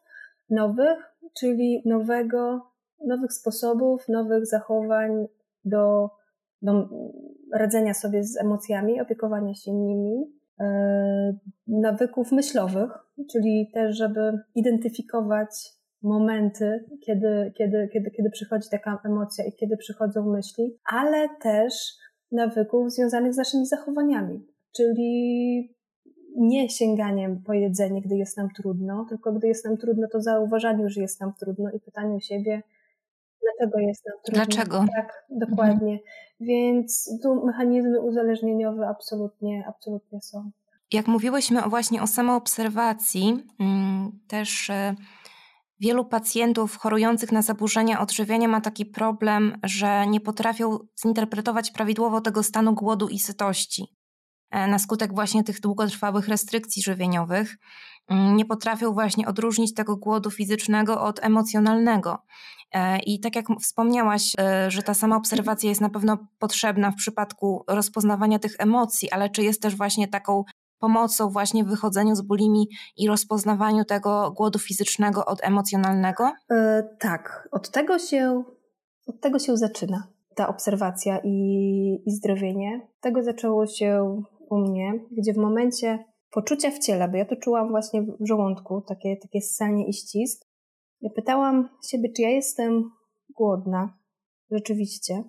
nowych, 0.51 1.15
czyli 1.39 1.83
nowego, 1.87 2.71
nowych 3.07 3.33
sposobów, 3.33 4.09
nowych 4.09 4.47
zachowań 4.47 5.27
do, 5.65 6.11
do 6.63 6.89
radzenia 7.55 7.95
sobie 7.95 8.25
z 8.25 8.37
emocjami, 8.37 9.01
opiekowania 9.01 9.55
się 9.55 9.73
nimi, 9.73 10.25
e, 10.61 11.39
nawyków 11.67 12.33
myślowych, 12.33 12.91
czyli 13.33 13.71
też, 13.75 13.97
żeby 13.97 14.39
identyfikować 14.55 15.51
momenty, 16.03 16.85
kiedy, 17.07 17.53
kiedy, 17.59 17.89
kiedy, 17.93 18.11
kiedy 18.11 18.31
przychodzi 18.31 18.69
taka 18.71 18.99
emocja 19.05 19.45
i 19.45 19.53
kiedy 19.53 19.77
przychodzą 19.77 20.33
myśli, 20.33 20.79
ale 20.85 21.29
też 21.43 21.75
nawyków 22.33 22.93
związanych 22.93 23.35
z 23.35 23.37
naszymi 23.37 23.67
zachowaniami, 23.67 24.47
czyli 24.77 25.75
nie 26.37 26.69
sięganiem 26.71 27.43
po 27.43 27.53
jedzenie, 27.53 28.03
gdy 28.03 28.17
jest 28.17 28.37
nam 28.37 28.49
trudno, 28.57 29.07
tylko 29.09 29.33
gdy 29.33 29.49
jest 29.49 29.65
nam 29.65 29.77
trudno, 29.77 30.07
to 30.13 30.21
zauważaniu, 30.21 30.89
że 30.89 31.01
jest 31.01 31.21
nam 31.21 31.33
trudno 31.41 31.71
i 31.71 31.81
pytaniu 31.81 32.21
siebie, 32.21 32.63
dlaczego 33.43 33.79
jest 33.79 34.07
nam 34.07 34.17
trudno. 34.25 34.45
Dlaczego? 34.45 34.85
Tak, 34.97 35.27
dokładnie. 35.31 35.93
Mhm. 35.93 36.11
Więc 36.41 37.11
tu 37.23 37.47
mechanizmy 37.47 38.01
uzależnieniowe 38.01 38.89
absolutnie, 38.89 39.65
absolutnie 39.69 40.21
są. 40.21 40.51
Jak 40.93 41.07
mówiłyśmy 41.07 41.63
właśnie 41.63 42.03
o 42.03 42.07
samoobserwacji, 42.07 43.47
mm, 43.59 44.21
też 44.29 44.71
e, 44.71 44.95
wielu 45.81 46.05
pacjentów 46.05 46.77
chorujących 46.77 47.33
na 47.33 47.43
zaburzenia 47.43 48.01
odżywiania 48.01 48.49
ma 48.49 48.61
taki 48.61 48.87
problem, 48.87 49.59
że 49.63 50.07
nie 50.07 50.21
potrafią 50.21 50.79
zinterpretować 51.03 51.71
prawidłowo 51.71 52.21
tego 52.21 52.43
stanu 52.43 52.75
głodu 52.75 53.09
i 53.09 53.19
sytości. 53.19 53.85
E, 54.51 54.67
na 54.67 54.79
skutek 54.79 55.15
właśnie 55.15 55.45
tych 55.45 55.61
długotrwałych 55.61 56.29
restrykcji 56.29 56.83
żywieniowych 56.83 57.57
mm, 58.09 58.37
nie 58.37 58.45
potrafią 58.45 58.93
właśnie 58.93 59.29
odróżnić 59.29 59.75
tego 59.75 59.97
głodu 59.97 60.31
fizycznego 60.31 61.03
od 61.03 61.25
emocjonalnego. 61.25 62.19
E, 62.75 62.99
I 62.99 63.21
tak 63.21 63.37
jak 63.37 63.47
wspomniałaś, 63.61 64.33
e, 64.39 64.71
że 64.71 64.83
ta 64.83 64.95
sama 64.95 65.17
obserwacja 65.17 65.69
jest 65.69 65.81
na 65.81 65.91
pewno 65.91 66.19
potrzebna 66.39 66.91
w 66.91 66.97
przypadku 66.97 67.65
rozpoznawania 67.69 68.39
tych 68.39 68.55
emocji, 68.59 69.11
ale 69.11 69.31
czy 69.31 69.43
jest 69.43 69.63
też 69.63 69.77
właśnie 69.77 70.09
taką 70.09 70.45
pomocą 70.79 71.31
właśnie 71.31 71.65
w 71.65 71.69
wychodzeniu 71.69 72.15
z 72.15 72.23
bulimi 72.23 72.69
i 72.97 73.09
rozpoznawaniu 73.09 73.85
tego 73.85 74.33
głodu 74.37 74.59
fizycznego 74.59 75.25
od 75.25 75.45
emocjonalnego? 75.45 76.33
E, 76.51 76.83
tak, 77.01 77.49
od 77.53 77.71
tego 77.71 77.99
się, 77.99 78.45
od 79.07 79.21
tego 79.21 79.39
się 79.39 79.57
zaczyna 79.57 80.07
ta 80.37 80.49
obserwacja 80.49 81.21
i, 81.25 81.35
i 82.07 82.11
zdrowienie. 82.11 82.89
Tego 83.01 83.23
zaczęło 83.23 83.67
się 83.67 84.23
u 84.51 84.59
mnie, 84.59 84.93
gdzie 85.19 85.33
w 85.33 85.37
momencie 85.37 86.05
poczucia 86.31 86.71
w 86.71 86.79
ciele, 86.79 87.09
bo 87.09 87.17
ja 87.17 87.25
to 87.25 87.37
czułam 87.37 87.69
właśnie 87.69 88.03
w 88.03 88.27
żołądku, 88.29 88.83
takie, 88.89 89.17
takie 89.17 89.41
ssanie 89.41 89.89
i 89.89 89.93
ścisk, 89.93 90.50
ja 91.01 91.11
pytałam 91.11 91.69
siebie, 91.91 92.13
czy 92.17 92.23
ja 92.23 92.31
jestem 92.31 92.91
głodna, 93.37 93.99
rzeczywiście, 94.51 95.25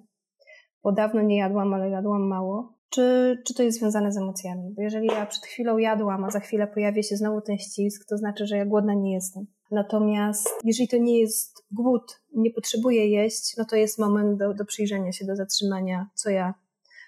bo 0.84 0.92
dawno 0.92 1.22
nie 1.22 1.38
jadłam, 1.38 1.74
ale 1.74 1.90
jadłam 1.90 2.28
mało, 2.28 2.74
czy, 2.90 3.38
czy 3.48 3.54
to 3.54 3.64
jest 3.64 3.80
związane 3.80 4.12
z 4.12 4.18
emocjami. 4.18 4.74
Bo 4.76 4.82
jeżeli 4.82 5.08
ja 5.08 5.26
przed 5.26 5.46
chwilą 5.46 5.78
jadłam, 5.78 6.24
a 6.24 6.30
za 6.30 6.40
chwilę 6.40 6.68
pojawi 6.68 7.04
się 7.04 7.18
znowu 7.18 7.42
ten 7.42 7.58
ścisk, 7.58 8.06
to 8.10 8.18
znaczy, 8.18 8.48
że 8.48 8.58
ja 8.58 8.66
głodna 8.66 8.94
nie 8.94 9.14
jestem. 9.14 9.46
Natomiast 9.72 10.50
jeżeli 10.64 10.88
to 10.88 10.98
nie 10.98 11.20
jest 11.20 11.66
głód, 11.72 12.22
nie 12.36 12.52
potrzebuję 12.52 13.08
jeść, 13.08 13.58
no 13.58 13.66
to 13.66 13.76
jest 13.76 14.00
moment 14.00 14.40
do, 14.40 14.54
do 14.54 14.66
przyjrzenia 14.66 15.12
się, 15.12 15.26
do 15.26 15.36
zatrzymania, 15.36 16.10
co 16.14 16.30
ja, 16.30 16.54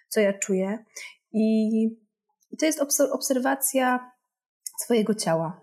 co 0.10 0.20
ja 0.20 0.34
czuję. 0.34 0.86
I, 1.32 1.68
i 2.52 2.58
to 2.58 2.66
jest 2.66 2.82
obserwacja 3.12 4.12
swojego 4.80 5.14
ciała 5.14 5.63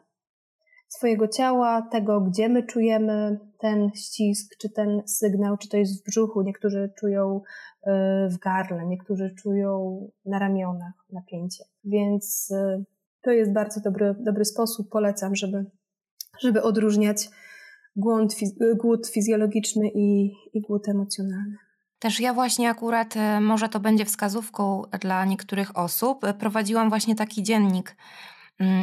swojego 0.91 1.29
ciała, 1.29 1.83
tego, 1.83 2.21
gdzie 2.21 2.49
my 2.49 2.63
czujemy 2.63 3.41
ten 3.59 3.91
ścisk, 3.95 4.57
czy 4.61 4.71
ten 4.71 5.03
sygnał, 5.07 5.57
czy 5.57 5.69
to 5.69 5.77
jest 5.77 6.03
w 6.03 6.05
brzuchu. 6.05 6.43
Niektórzy 6.43 6.93
czują 6.99 7.41
e, 7.83 8.29
w 8.29 8.39
gardle, 8.39 8.87
niektórzy 8.87 9.35
czują 9.43 10.01
na 10.25 10.39
ramionach 10.39 10.93
napięcie. 11.13 11.65
Więc 11.85 12.53
e, 12.57 12.85
to 13.23 13.31
jest 13.31 13.53
bardzo 13.53 13.81
dobry, 13.81 14.15
dobry 14.19 14.45
sposób, 14.45 14.89
polecam, 14.91 15.37
żeby, 15.37 15.65
żeby 16.41 16.63
odróżniać 16.63 17.29
głód, 17.97 18.35
głód 18.77 19.07
fizjologiczny 19.07 19.89
i, 19.95 20.33
i 20.53 20.61
głód 20.61 20.89
emocjonalny. 20.89 21.57
Też 21.99 22.21
ja 22.21 22.35
właśnie 22.35 22.71
akurat, 22.71 23.15
może 23.41 23.69
to 23.69 23.81
będzie 23.81 24.05
wskazówką 24.05 24.83
dla 25.01 25.25
niektórych 25.25 25.79
osób, 25.79 26.21
prowadziłam 26.39 26.89
właśnie 26.89 27.15
taki 27.15 27.43
dziennik 27.43 27.97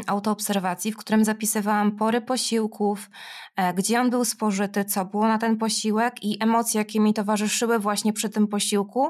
autoobserwacji, 0.07 0.91
w 0.91 0.97
którym 0.97 1.25
zapisywałam 1.25 1.91
pory 1.91 2.21
posiłków, 2.21 3.09
e, 3.55 3.73
gdzie 3.73 4.01
on 4.01 4.09
był 4.09 4.25
spożyty, 4.25 4.85
co 4.85 5.05
było 5.05 5.27
na 5.27 5.37
ten 5.37 5.57
posiłek 5.57 6.23
i 6.23 6.43
emocje, 6.43 6.79
jakie 6.79 6.99
mi 6.99 7.13
towarzyszyły 7.13 7.79
właśnie 7.79 8.13
przy 8.13 8.29
tym 8.29 8.47
posiłku 8.47 9.07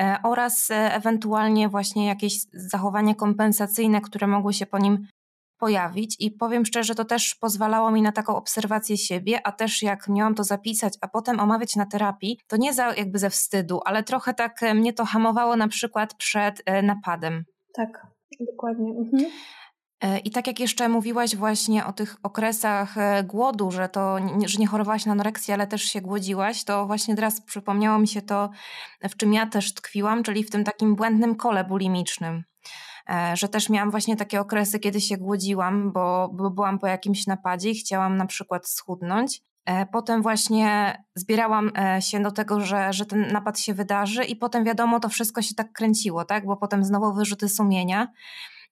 e, 0.00 0.18
oraz 0.22 0.70
e, 0.70 0.94
ewentualnie 0.94 1.68
właśnie 1.68 2.06
jakieś 2.06 2.38
zachowania 2.52 3.14
kompensacyjne, 3.14 4.00
które 4.00 4.26
mogły 4.26 4.54
się 4.54 4.66
po 4.66 4.78
nim 4.78 5.06
pojawić. 5.58 6.16
I 6.20 6.30
powiem 6.30 6.66
szczerze, 6.66 6.94
to 6.94 7.04
też 7.04 7.34
pozwalało 7.34 7.90
mi 7.90 8.02
na 8.02 8.12
taką 8.12 8.36
obserwację 8.36 8.96
siebie, 8.96 9.46
a 9.46 9.52
też 9.52 9.82
jak 9.82 10.08
miałam 10.08 10.34
to 10.34 10.44
zapisać, 10.44 10.94
a 11.00 11.08
potem 11.08 11.40
omawiać 11.40 11.76
na 11.76 11.86
terapii, 11.86 12.40
to 12.46 12.56
nie 12.56 12.72
za, 12.72 12.94
jakby 12.94 13.18
ze 13.18 13.30
wstydu, 13.30 13.80
ale 13.84 14.02
trochę 14.02 14.34
tak 14.34 14.60
mnie 14.74 14.92
to 14.92 15.04
hamowało 15.04 15.56
na 15.56 15.68
przykład 15.68 16.14
przed 16.14 16.62
napadem. 16.82 17.44
Tak, 17.74 18.06
dokładnie. 18.40 18.90
Mhm. 18.90 19.30
E, 20.00 20.18
I 20.18 20.30
tak 20.30 20.46
jak 20.46 20.60
jeszcze 20.60 20.88
mówiłaś 20.88 21.36
właśnie 21.36 21.86
o 21.86 21.92
tych 21.92 22.16
okresach 22.22 22.98
e, 22.98 23.24
głodu, 23.24 23.70
że 23.70 23.88
to 23.88 24.16
że 24.46 24.58
nie 24.58 24.66
chorowałaś 24.66 25.06
na 25.06 25.12
anoreksję, 25.12 25.54
ale 25.54 25.66
też 25.66 25.82
się 25.82 26.00
głodziłaś, 26.00 26.64
to 26.64 26.86
właśnie 26.86 27.14
teraz 27.14 27.40
przypomniało 27.40 27.98
mi 27.98 28.08
się 28.08 28.22
to, 28.22 28.50
w 29.08 29.16
czym 29.16 29.32
ja 29.32 29.46
też 29.46 29.74
tkwiłam, 29.74 30.22
czyli 30.22 30.44
w 30.44 30.50
tym 30.50 30.64
takim 30.64 30.96
błędnym 30.96 31.34
kole 31.34 31.64
bulimicznym. 31.64 32.44
E, 33.10 33.36
że 33.36 33.48
też 33.48 33.68
miałam 33.68 33.90
właśnie 33.90 34.16
takie 34.16 34.40
okresy, 34.40 34.78
kiedy 34.78 35.00
się 35.00 35.16
głodziłam, 35.16 35.92
bo, 35.92 36.30
bo 36.32 36.50
byłam 36.50 36.78
po 36.78 36.86
jakimś 36.86 37.26
napadzie 37.26 37.70
i 37.70 37.74
chciałam 37.74 38.16
na 38.16 38.26
przykład 38.26 38.68
schudnąć. 38.68 39.42
Potem 39.92 40.22
właśnie 40.22 40.96
zbierałam 41.14 41.72
się 42.00 42.22
do 42.22 42.30
tego, 42.30 42.60
że, 42.60 42.92
że 42.92 43.06
ten 43.06 43.32
napad 43.32 43.60
się 43.60 43.74
wydarzy, 43.74 44.24
i 44.24 44.36
potem 44.36 44.64
wiadomo, 44.64 45.00
to 45.00 45.08
wszystko 45.08 45.42
się 45.42 45.54
tak 45.54 45.72
kręciło, 45.72 46.24
tak? 46.24 46.46
Bo 46.46 46.56
potem 46.56 46.84
znowu 46.84 47.14
wyrzuty 47.14 47.48
sumienia. 47.48 48.08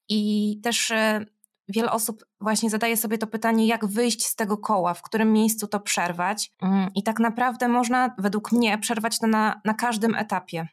I 0.08 0.60
też 0.62 0.90
e, 0.90 1.26
wiele 1.68 1.90
osób 1.90 2.24
właśnie 2.40 2.70
zadaje 2.70 2.96
sobie 2.96 3.18
to 3.18 3.26
pytanie, 3.26 3.66
jak 3.66 3.86
wyjść 3.86 4.26
z 4.26 4.36
tego 4.36 4.58
koła, 4.58 4.94
w 4.94 5.02
którym 5.02 5.32
miejscu 5.32 5.66
to 5.66 5.80
przerwać. 5.80 6.52
Mm, 6.62 6.90
I 6.94 7.02
tak 7.02 7.20
naprawdę 7.20 7.68
można, 7.68 8.14
według 8.18 8.52
mnie, 8.52 8.78
przerwać 8.78 9.18
to 9.18 9.26
na, 9.26 9.60
na 9.64 9.74
każdym 9.74 10.14
etapie. 10.14 10.68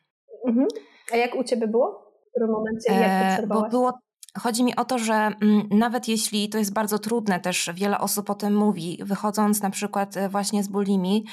Mhm. 0.48 0.67
A 1.13 1.15
jak 1.15 1.36
u 1.36 1.44
ciebie 1.44 1.67
było? 1.67 2.12
W 2.28 2.32
którym 2.32 2.52
momencie, 2.52 2.94
jak 2.94 3.22
to 3.22 3.28
e, 3.28 3.34
przerwałaś? 3.38 3.63
Bo 3.63 3.70
było 3.70 3.94
Chodzi 4.39 4.63
mi 4.63 4.76
o 4.76 4.86
to, 4.86 4.98
że 5.00 5.13
mm, 5.13 5.67
nawet 5.70 6.08
jeśli 6.08 6.50
to 6.50 6.58
jest 6.58 6.74
bardzo 6.74 7.00
trudne, 7.00 7.39
też 7.39 7.70
wiele 7.74 8.00
osób 8.00 8.30
o 8.30 8.36
tym 8.36 8.56
mówi, 8.56 9.00
wychodząc 9.02 9.62
na 9.62 9.70
przykład 9.70 10.17
e, 10.17 10.30
właśnie 10.30 10.63
z 10.63 10.67
bulimi, 10.67 11.26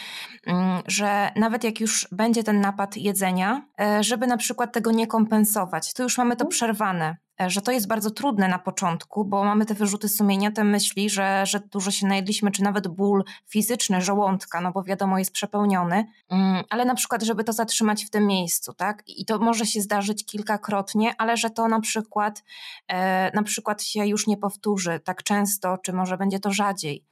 mm, 0.47 0.83
że 0.87 1.31
nawet 1.37 1.65
jak 1.65 1.81
już 1.81 2.09
będzie 2.13 2.45
ten 2.45 2.61
napad 2.61 2.97
jedzenia, 2.97 3.63
żeby 4.01 4.27
na 4.27 4.37
przykład 4.37 4.73
tego 4.73 4.91
nie 4.91 5.07
kompensować, 5.07 5.93
to 5.93 6.03
już 6.03 6.19
mamy 6.19 6.37
to 6.37 6.45
mhm. 6.45 6.51
przerwane. 6.51 7.17
E, 7.43 7.51
że 7.51 7.63
to 7.63 7.73
jest 7.73 7.89
bardzo 7.89 8.11
trudne 8.11 8.49
na 8.49 8.59
początku, 8.59 9.25
bo 9.25 9.45
mamy 9.45 9.67
te 9.67 9.75
wyrzuty 9.75 10.09
sumienia, 10.09 10.51
te 10.51 10.65
myśli, 10.65 11.11
że, 11.11 11.47
że 11.47 11.61
dużo 11.61 11.91
się 11.91 12.07
najedliśmy, 12.07 12.51
czy 12.51 12.63
nawet 12.63 12.89
ból 12.89 13.25
fizyczny 13.47 14.03
żołądka, 14.03 14.61
no 14.61 14.73
bo 14.73 14.83
wiadomo, 14.83 15.19
jest 15.19 15.33
przepełniony, 15.33 16.07
mm, 16.31 16.65
ale 16.71 16.85
na 16.85 16.95
przykład, 16.95 17.23
żeby 17.23 17.45
to 17.45 17.53
zatrzymać 17.53 18.05
w 18.05 18.11
tym 18.11 18.27
miejscu, 18.27 18.73
tak? 18.75 19.03
I 19.07 19.25
to 19.25 19.39
może 19.39 19.67
się 19.67 19.81
zdarzyć 19.81 20.27
kilkakrotnie, 20.27 21.15
ale 21.19 21.37
że 21.37 21.51
to 21.51 21.69
na 21.69 21.81
przykład, 21.81 22.45
e, 22.89 23.31
na 23.35 23.43
przykład 23.43 23.83
się 23.83 24.07
już 24.07 24.27
nie 24.27 24.37
powtórzy 24.37 25.01
tak 25.05 25.23
często, 25.23 25.79
czy 25.79 25.93
może 25.93 26.17
będzie 26.17 26.41
to 26.41 26.53
rzadziej. 26.53 27.05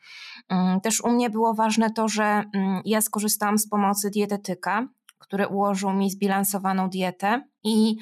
Mm, 0.49 0.81
też 0.81 1.01
u 1.01 1.11
mnie 1.11 1.31
było 1.31 1.55
ważne 1.55 1.91
to, 1.91 2.09
że 2.09 2.25
mm, 2.25 2.83
ja 2.85 3.01
skorzystałam 3.01 3.59
z 3.59 3.69
pomocy 3.69 4.11
dietetyka, 4.11 4.89
który 5.19 5.47
ułożył 5.47 5.93
mi 5.93 6.11
zbilansowaną 6.11 6.91
dietę 6.91 7.43
i 7.65 7.97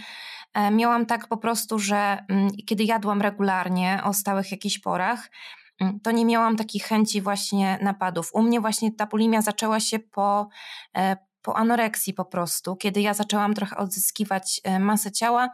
E, 0.54 0.70
miałam 0.70 1.06
tak 1.06 1.28
po 1.28 1.36
prostu, 1.36 1.78
że 1.78 2.24
mm, 2.28 2.50
kiedy 2.66 2.84
jadłam 2.84 3.22
regularnie 3.22 4.00
o 4.04 4.12
stałych 4.12 4.50
jakichś 4.50 4.78
porach, 4.78 5.30
mm, 5.80 6.00
to 6.00 6.10
nie 6.10 6.24
miałam 6.24 6.56
takich 6.56 6.84
chęci 6.84 7.20
właśnie 7.20 7.78
napadów. 7.82 8.30
U 8.32 8.42
mnie 8.42 8.60
właśnie 8.60 8.92
ta 8.92 9.06
bulimia 9.06 9.42
zaczęła 9.42 9.80
się 9.80 9.98
po, 9.98 10.48
e, 10.96 11.16
po 11.42 11.56
anoreksji 11.56 12.14
po 12.14 12.24
prostu, 12.24 12.76
kiedy 12.76 13.00
ja 13.00 13.14
zaczęłam 13.14 13.54
trochę 13.54 13.76
odzyskiwać 13.76 14.60
e, 14.64 14.78
masę 14.78 15.12
ciała 15.12 15.48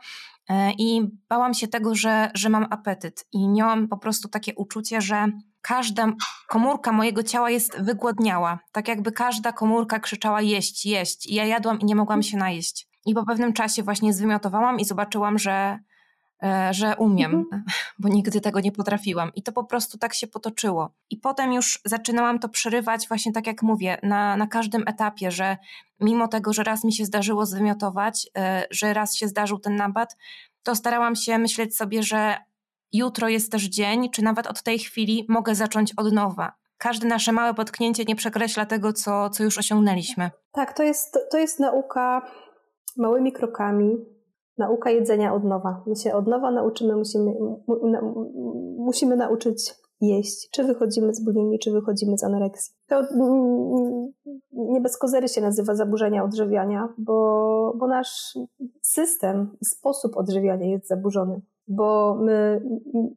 i 0.78 1.02
bałam 1.28 1.54
się 1.54 1.68
tego, 1.68 1.94
że, 1.94 2.30
że 2.34 2.48
mam 2.48 2.66
apetyt 2.70 3.26
i 3.32 3.48
miałam 3.48 3.88
po 3.88 3.98
prostu 3.98 4.28
takie 4.28 4.54
uczucie, 4.54 5.00
że 5.00 5.26
każda 5.62 6.12
komórka 6.48 6.92
mojego 6.92 7.22
ciała 7.22 7.50
jest 7.50 7.82
wygłodniała. 7.82 8.58
Tak 8.72 8.88
jakby 8.88 9.12
każda 9.12 9.52
komórka 9.52 10.00
krzyczała 10.00 10.42
jeść, 10.42 10.86
jeść. 10.86 11.26
I 11.26 11.34
ja 11.34 11.44
jadłam 11.44 11.80
i 11.80 11.84
nie 11.84 11.96
mogłam 11.96 12.22
się 12.22 12.36
najeść. 12.36 12.88
I 13.06 13.14
po 13.14 13.26
pewnym 13.26 13.52
czasie 13.52 13.82
właśnie 13.82 14.12
zwymiotowałam 14.12 14.80
i 14.80 14.84
zobaczyłam, 14.84 15.38
że, 15.38 15.52
e, 15.52 15.80
że 16.70 16.96
umiem, 16.96 17.34
mhm. 17.34 17.64
bo 17.98 18.08
nigdy 18.08 18.40
tego 18.40 18.60
nie 18.60 18.72
potrafiłam. 18.72 19.30
I 19.34 19.42
to 19.42 19.52
po 19.52 19.64
prostu 19.64 19.98
tak 19.98 20.14
się 20.14 20.26
potoczyło. 20.26 20.90
I 21.10 21.16
potem 21.16 21.52
już 21.52 21.80
zaczynałam 21.84 22.38
to 22.38 22.48
przerywać, 22.48 23.08
właśnie 23.08 23.32
tak 23.32 23.46
jak 23.46 23.62
mówię, 23.62 23.98
na, 24.02 24.36
na 24.36 24.46
każdym 24.46 24.82
etapie, 24.86 25.30
że 25.30 25.56
mimo 26.00 26.28
tego, 26.28 26.52
że 26.52 26.62
raz 26.62 26.84
mi 26.84 26.92
się 26.92 27.04
zdarzyło 27.04 27.46
zwymiotować, 27.46 28.30
e, 28.38 28.66
że 28.70 28.94
raz 28.94 29.16
się 29.16 29.28
zdarzył 29.28 29.58
ten 29.58 29.76
napad, 29.76 30.16
to 30.62 30.76
starałam 30.76 31.16
się 31.16 31.38
myśleć 31.38 31.76
sobie, 31.76 32.02
że 32.02 32.36
jutro 32.92 33.28
jest 33.28 33.52
też 33.52 33.62
dzień, 33.62 34.10
czy 34.10 34.22
nawet 34.22 34.46
od 34.46 34.62
tej 34.62 34.78
chwili 34.78 35.26
mogę 35.28 35.54
zacząć 35.54 35.92
od 35.96 36.12
nowa. 36.12 36.52
każde 36.78 37.08
nasze 37.08 37.32
małe 37.32 37.54
potknięcie 37.54 38.04
nie 38.04 38.16
przekreśla 38.16 38.66
tego, 38.66 38.92
co, 38.92 39.30
co 39.30 39.44
już 39.44 39.58
osiągnęliśmy. 39.58 40.30
Tak, 40.52 40.72
to 40.76 40.82
jest, 40.82 41.18
to 41.30 41.38
jest 41.38 41.60
nauka 41.60 42.30
małymi 42.96 43.32
krokami, 43.32 43.96
nauka 44.60 44.90
jedzenia 44.90 45.34
od 45.34 45.44
nowa. 45.44 45.82
My 45.86 45.96
się 45.96 46.14
od 46.14 46.26
nowa 46.26 46.50
nauczymy, 46.50 46.96
musimy, 46.96 47.34
musimy 48.78 49.16
nauczyć 49.16 49.74
jeść. 50.00 50.50
Czy 50.50 50.64
wychodzimy 50.64 51.14
z 51.14 51.24
bulimii, 51.24 51.58
czy 51.58 51.72
wychodzimy 51.72 52.18
z 52.18 52.24
anoreksji. 52.24 52.74
To 52.88 53.00
mm, 53.00 54.12
nie 54.52 54.80
bez 54.80 54.98
kozery 54.98 55.28
się 55.28 55.40
nazywa 55.40 55.74
zaburzenia 55.74 56.24
odżywiania, 56.24 56.88
bo, 56.98 57.74
bo 57.76 57.86
nasz 57.86 58.38
system, 58.82 59.56
sposób 59.64 60.16
odżywiania 60.16 60.66
jest 60.66 60.88
zaburzony. 60.88 61.40
Bo 61.68 62.18
my 62.20 62.62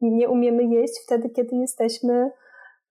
nie 0.02 0.30
umiemy 0.30 0.64
jeść 0.64 0.94
wtedy, 1.06 1.30
kiedy 1.30 1.56
jesteśmy 1.56 2.32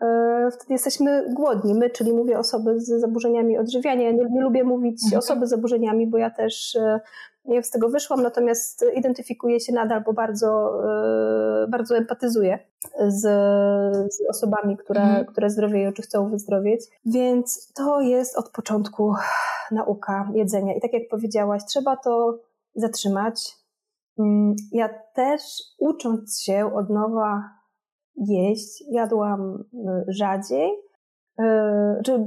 e, 0.00 0.48
wtedy 0.52 0.72
jesteśmy 0.72 1.24
głodni. 1.34 1.74
My, 1.74 1.90
czyli 1.90 2.12
mówię 2.12 2.38
osoby 2.38 2.80
z 2.80 2.88
zaburzeniami 3.00 3.58
odżywiania. 3.58 4.02
Ja 4.02 4.12
nie, 4.12 4.24
nie 4.30 4.42
lubię 4.42 4.64
mówić 4.64 5.00
mhm. 5.04 5.18
osoby 5.18 5.46
z 5.46 5.50
zaburzeniami, 5.50 6.06
bo 6.06 6.18
ja 6.18 6.30
też 6.30 6.78
nie 7.44 7.62
z 7.62 7.70
tego 7.70 7.88
wyszłam, 7.88 8.22
natomiast 8.22 8.84
identyfikuję 8.96 9.60
się 9.60 9.72
nadal, 9.72 10.02
bo 10.02 10.12
bardzo, 10.12 10.80
e, 11.64 11.66
bardzo 11.68 11.96
empatyzuję 11.96 12.58
z, 13.08 13.20
z 14.14 14.28
osobami, 14.30 14.76
które, 14.76 15.02
mhm. 15.02 15.26
które 15.26 15.50
zdrowieją 15.50 15.92
czy 15.92 16.02
chcą 16.02 16.30
wyzdrowieć. 16.30 16.80
Więc 17.06 17.72
to 17.72 18.00
jest 18.00 18.38
od 18.38 18.48
początku 18.50 19.14
nauka 19.70 20.30
jedzenia. 20.34 20.74
I 20.74 20.80
tak 20.80 20.92
jak 20.92 21.02
powiedziałaś, 21.10 21.62
trzeba 21.68 21.96
to 21.96 22.38
zatrzymać. 22.74 23.56
Mm, 24.18 24.56
ja 24.72 24.88
też 25.14 25.42
ucząc 25.78 26.40
się 26.40 26.74
od 26.74 26.90
nowa 26.90 27.50
jeść, 28.16 28.84
jadłam 28.90 29.64
e, 29.74 30.04
rzadziej, 30.08 30.70
e, 31.38 32.00
czy, 32.04 32.26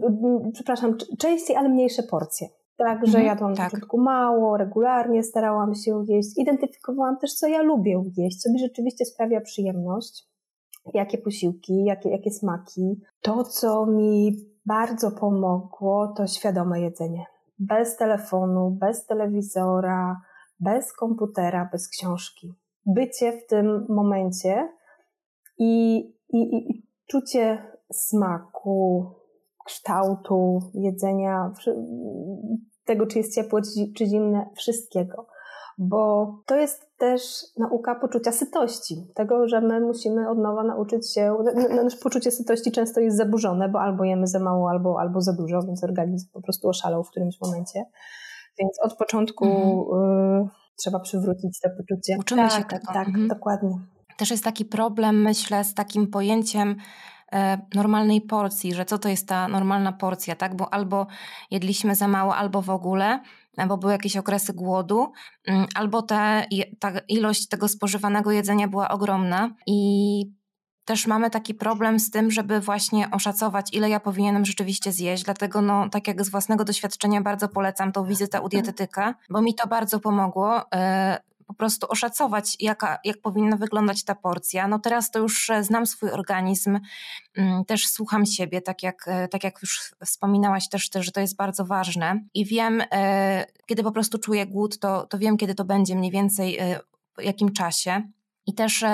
przepraszam, 0.54 0.98
częściej, 1.20 1.56
ale 1.56 1.70
mniejsze 1.70 2.04
porcje. 2.04 2.48
Tak, 2.78 3.00
że 3.08 3.18
mhm, 3.18 3.26
jadłam 3.26 3.56
tak. 3.56 3.60
na 3.60 3.66
początku 3.66 4.02
mało, 4.02 4.58
regularnie 4.58 5.24
starałam 5.24 5.76
się 5.76 6.04
jeść. 6.08 6.38
Identyfikowałam 6.38 7.18
też, 7.18 7.34
co 7.34 7.48
ja 7.48 7.62
lubię 7.62 8.04
jeść, 8.18 8.42
co 8.42 8.52
mi 8.52 8.60
rzeczywiście 8.60 9.06
sprawia 9.06 9.42
przyjemność. 9.42 10.24
Jakie 10.94 11.18
posiłki, 11.18 11.84
jakie, 11.84 12.10
jakie 12.10 12.32
smaki. 12.32 13.02
To, 13.22 13.44
co 13.44 13.86
mi 13.86 14.38
bardzo 14.66 15.12
pomogło, 15.12 16.14
to 16.18 16.28
świadome 16.28 16.82
jedzenie. 16.82 17.26
Bez 17.60 17.98
telefonu, 17.98 18.72
bez 18.72 19.06
telewizora, 19.06 20.22
bez 20.60 20.94
komputera, 20.94 21.70
bez 21.72 21.90
książki. 21.90 22.54
Bycie 22.86 23.32
w 23.32 23.48
tym 23.48 23.86
momencie 23.90 24.70
i, 25.58 25.98
i, 26.30 26.58
i 26.58 26.88
czucie 27.08 27.72
smaku, 27.92 29.06
kształtu 29.66 30.60
jedzenia, 30.74 31.52
tego, 32.86 33.08
czy 33.08 33.18
jest 33.18 33.36
ciepłe, 33.36 33.62
czy 33.98 34.06
zimne, 34.06 34.50
wszystkiego. 34.56 35.28
Bo 35.78 36.34
to 36.46 36.56
jest 36.56 36.98
też 36.98 37.22
nauka 37.58 37.96
poczucia 37.96 38.32
sytości, 38.32 39.08
tego, 39.16 39.48
że 39.48 39.62
my 39.62 39.82
musimy 39.82 40.30
od 40.30 40.38
nowa 40.38 40.64
nauczyć 40.64 41.14
się. 41.14 41.38
Nasze 41.84 41.98
poczucie 41.98 42.32
sytości 42.32 42.72
często 42.72 43.00
jest 43.00 43.18
zaburzone, 43.18 43.70
bo 43.70 43.82
albo 43.82 44.04
jemy 44.04 44.28
za 44.28 44.40
mało, 44.40 44.70
albo, 44.70 45.00
albo 45.00 45.22
za 45.22 45.34
dużo, 45.34 45.62
więc 45.62 45.84
organizm 45.84 46.28
po 46.34 46.42
prostu 46.42 46.70
oszalał 46.70 47.04
w 47.04 47.10
którymś 47.10 47.42
momencie. 47.42 47.86
Więc 48.60 48.80
od 48.84 48.98
początku 48.98 49.46
mhm. 49.46 50.42
y, 50.44 50.50
trzeba 50.76 51.00
przywrócić 51.00 51.60
to 51.60 51.70
poczucie. 51.70 52.18
Uczymy 52.20 52.42
tak, 52.42 52.52
się 52.52 52.64
tego. 52.64 52.94
Tak, 52.94 53.08
mhm. 53.08 53.28
dokładnie. 53.28 53.80
Też 54.18 54.32
jest 54.32 54.44
taki 54.44 54.66
problem, 54.66 55.22
myślę, 55.22 55.64
z 55.64 55.74
takim 55.74 56.08
pojęciem 56.08 56.76
normalnej 57.74 58.22
porcji, 58.22 58.74
że 58.74 58.86
co 58.86 58.98
to 58.98 59.10
jest 59.10 59.28
ta 59.28 59.48
normalna 59.48 59.92
porcja, 59.92 60.36
tak? 60.36 60.56
Bo 60.56 60.74
albo 60.74 61.08
jedliśmy 61.52 61.96
za 61.96 62.08
mało, 62.08 62.36
albo 62.36 62.62
w 62.62 62.70
ogóle, 62.70 63.20
bo 63.68 63.78
były 63.78 63.92
jakieś 63.92 64.18
okresy 64.18 64.54
głodu, 64.54 65.12
mm, 65.48 65.66
albo 65.76 66.02
ta, 66.02 66.42
ta 66.80 66.92
ilość 67.10 67.48
tego 67.48 67.68
spożywanego 67.68 68.32
jedzenia 68.32 68.68
była 68.68 68.90
ogromna 68.90 69.50
i 69.68 70.32
też 70.86 71.08
mamy 71.08 71.30
taki 71.30 71.54
problem 71.54 72.00
z 72.00 72.12
tym, 72.12 72.32
żeby 72.32 72.60
właśnie 72.60 73.12
oszacować, 73.12 73.74
ile 73.74 73.90
ja 73.90 74.00
powinienem 74.00 74.46
rzeczywiście 74.46 74.92
zjeść. 74.92 75.24
Dlatego, 75.24 75.62
no, 75.62 75.90
tak 75.90 76.08
jak 76.08 76.26
z 76.26 76.30
własnego 76.30 76.66
doświadczenia, 76.66 77.22
bardzo 77.22 77.50
polecam 77.50 77.92
tą 77.92 78.06
wizytę 78.06 78.42
u 78.42 78.50
dietetyka, 78.50 79.16
bo 79.30 79.42
mi 79.42 79.56
to 79.56 79.68
bardzo 79.68 80.00
pomogło. 80.00 80.62
Po 81.46 81.54
prostu 81.54 81.88
oszacować, 81.90 82.58
jaka, 82.60 83.00
jak 83.04 83.22
powinna 83.22 83.58
wyglądać 83.58 84.04
ta 84.04 84.16
porcja. 84.16 84.68
No 84.68 84.80
teraz 84.80 85.12
to 85.12 85.20
już 85.20 85.50
e, 85.50 85.64
znam 85.64 85.86
swój 85.86 86.12
organizm, 86.12 86.80
mm, 87.38 87.66
też 87.66 87.88
słucham 87.88 88.26
siebie, 88.26 88.62
tak 88.62 88.84
jak, 88.84 89.08
e, 89.08 89.28
tak 89.28 89.44
jak 89.44 89.62
już 89.62 89.96
wspominałaś 90.06 90.70
też, 90.70 90.90
też, 90.90 91.06
że 91.06 91.12
to 91.12 91.20
jest 91.20 91.36
bardzo 91.36 91.66
ważne 91.66 92.20
i 92.34 92.46
wiem, 92.46 92.84
e, 92.92 93.46
kiedy 93.66 93.84
po 93.84 93.92
prostu 93.92 94.18
czuję 94.18 94.46
głód, 94.46 94.80
to, 94.80 95.08
to 95.08 95.18
wiem, 95.18 95.38
kiedy 95.38 95.56
to 95.56 95.66
będzie 95.66 95.96
mniej 95.96 96.12
więcej, 96.12 96.60
w 97.18 97.24
jakim 97.24 97.52
czasie. 97.52 98.02
I 98.48 98.54
też 98.54 98.86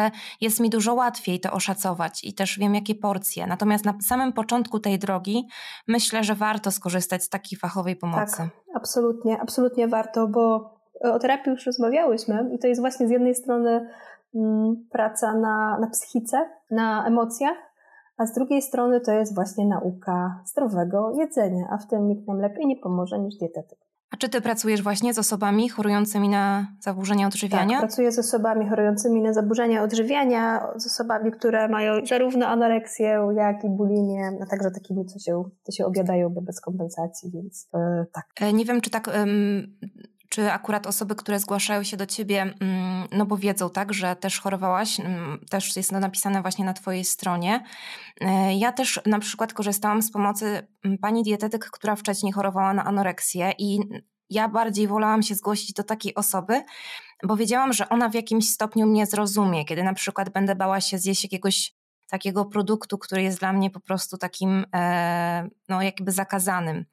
jest 0.41 0.59
mi 0.59 0.69
dużo 0.69 0.93
łatwiej 0.93 1.39
to 1.39 1.51
oszacować 1.51 2.23
i 2.23 2.33
też 2.33 2.59
wiem, 2.59 2.75
jakie 2.75 2.95
porcje. 2.95 3.47
Natomiast 3.47 3.85
na 3.85 3.93
samym 4.01 4.33
początku 4.33 4.79
tej 4.79 4.99
drogi 4.99 5.47
myślę, 5.87 6.23
że 6.23 6.35
warto 6.35 6.71
skorzystać 6.71 7.23
z 7.23 7.29
takiej 7.29 7.59
fachowej 7.59 7.95
pomocy. 7.95 8.37
Tak, 8.37 8.49
absolutnie, 8.75 9.41
absolutnie 9.41 9.87
warto, 9.87 10.27
bo 10.27 10.73
o 11.03 11.19
terapii 11.19 11.51
już 11.51 11.65
rozmawiałyśmy 11.65 12.49
i 12.53 12.59
to 12.59 12.67
jest 12.67 12.81
właśnie 12.81 13.07
z 13.07 13.11
jednej 13.11 13.35
strony 13.35 13.89
mm, 14.35 14.75
praca 14.91 15.33
na, 15.33 15.79
na 15.79 15.87
psychice, 15.87 16.49
na 16.71 17.07
emocjach, 17.07 17.57
a 18.17 18.25
z 18.25 18.33
drugiej 18.33 18.61
strony 18.61 19.01
to 19.01 19.11
jest 19.11 19.35
właśnie 19.35 19.65
nauka 19.65 20.41
zdrowego 20.45 21.13
jedzenia, 21.17 21.65
a 21.71 21.77
w 21.77 21.87
tym 21.87 22.07
nikt 22.07 22.27
nam 22.27 22.39
lepiej 22.39 22.67
nie 22.67 22.75
pomoże 22.75 23.19
niż 23.19 23.35
dietetyk. 23.35 23.79
A 24.11 24.17
czy 24.17 24.29
ty 24.29 24.41
pracujesz 24.41 24.83
właśnie 24.83 25.13
z 25.13 25.19
osobami 25.19 25.69
chorującymi 25.69 26.29
na 26.29 26.67
zaburzenia 26.79 27.27
odżywiania? 27.27 27.69
Tak, 27.69 27.79
pracuję 27.79 28.11
z 28.11 28.19
osobami 28.19 28.69
chorującymi 28.69 29.21
na 29.21 29.33
zaburzenia 29.33 29.83
odżywiania, 29.83 30.67
z 30.75 30.85
osobami, 30.87 31.31
które 31.31 31.67
mają 31.67 32.05
zarówno 32.05 32.47
anoreksję, 32.47 33.27
jak 33.35 33.63
i 33.63 33.69
bulimię, 33.69 34.31
a 34.41 34.45
także 34.45 34.71
takimi, 34.71 35.05
co 35.05 35.19
się, 35.19 35.43
co 35.63 35.71
się 35.71 35.85
obiadają 35.85 36.29
bez 36.29 36.61
kompensacji, 36.61 37.31
więc 37.31 37.69
yy, 37.73 38.05
tak. 38.13 38.25
E, 38.41 38.53
nie 38.53 38.65
wiem, 38.65 38.81
czy 38.81 38.89
tak 38.89 39.09
czy 40.31 40.51
akurat 40.51 40.87
osoby, 40.87 41.15
które 41.15 41.39
zgłaszają 41.39 41.83
się 41.83 41.97
do 41.97 42.05
ciebie, 42.05 42.41
mm, 42.41 43.07
no 43.11 43.25
bo 43.25 43.37
wiedzą, 43.37 43.69
tak, 43.69 43.93
że 43.93 44.15
też 44.15 44.39
chorowałaś, 44.39 44.99
mm, 44.99 45.39
też 45.49 45.75
jest 45.75 45.89
to 45.89 45.99
napisane 45.99 46.41
właśnie 46.41 46.65
na 46.65 46.73
twojej 46.73 47.05
stronie. 47.05 47.63
E, 48.21 48.55
ja 48.55 48.71
też 48.71 48.99
na 49.05 49.19
przykład 49.19 49.53
korzystałam 49.53 50.01
z 50.01 50.11
pomocy 50.11 50.67
mm, 50.85 50.97
pani 50.97 51.23
dietetyk, 51.23 51.69
która 51.71 51.95
wcześniej 51.95 52.33
chorowała 52.33 52.73
na 52.73 52.85
anoreksję 52.85 53.53
i 53.57 53.79
ja 54.29 54.49
bardziej 54.49 54.87
wolałam 54.87 55.23
się 55.23 55.35
zgłosić 55.35 55.73
do 55.73 55.83
takiej 55.83 56.15
osoby, 56.15 56.63
bo 57.23 57.35
wiedziałam, 57.35 57.73
że 57.73 57.89
ona 57.89 58.09
w 58.09 58.13
jakimś 58.13 58.49
stopniu 58.49 58.87
mnie 58.87 59.05
zrozumie, 59.05 59.65
kiedy 59.65 59.83
na 59.83 59.93
przykład 59.93 60.29
będę 60.29 60.55
bała 60.55 60.81
się 60.81 60.97
zjeść 60.97 61.23
jakiegoś 61.23 61.75
takiego 62.09 62.45
produktu, 62.45 62.97
który 62.97 63.23
jest 63.23 63.39
dla 63.39 63.53
mnie 63.53 63.69
po 63.69 63.79
prostu 63.79 64.17
takim, 64.17 64.65
e, 64.75 65.49
no 65.69 65.81
jakby 65.81 66.11
zakazanym. 66.11 66.85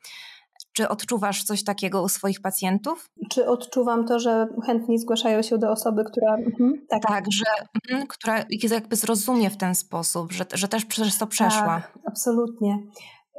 Czy 0.79 0.89
odczuwasz 0.89 1.45
coś 1.45 1.65
takiego 1.65 2.03
u 2.03 2.09
swoich 2.09 2.41
pacjentów? 2.41 3.11
Czy 3.31 3.47
odczuwam 3.47 4.07
to, 4.07 4.19
że 4.19 4.47
chętni 4.67 4.99
zgłaszają 4.99 5.43
się 5.43 5.59
do 5.59 5.71
osoby, 5.71 6.05
która. 6.05 6.35
Mhm, 6.35 6.87
tak, 6.89 7.03
tak 7.03 7.25
że, 7.33 7.45
mhm, 7.85 8.07
która 8.07 8.45
jakby 8.71 8.97
zrozumie 8.97 9.51
w 9.51 9.57
ten 9.57 9.75
sposób, 9.75 10.33
że, 10.33 10.45
że 10.55 10.69
też 10.69 10.85
przez 10.85 11.19
to 11.19 11.27
przeszła. 11.27 11.83
Tak, 11.83 11.99
absolutnie. 12.07 12.79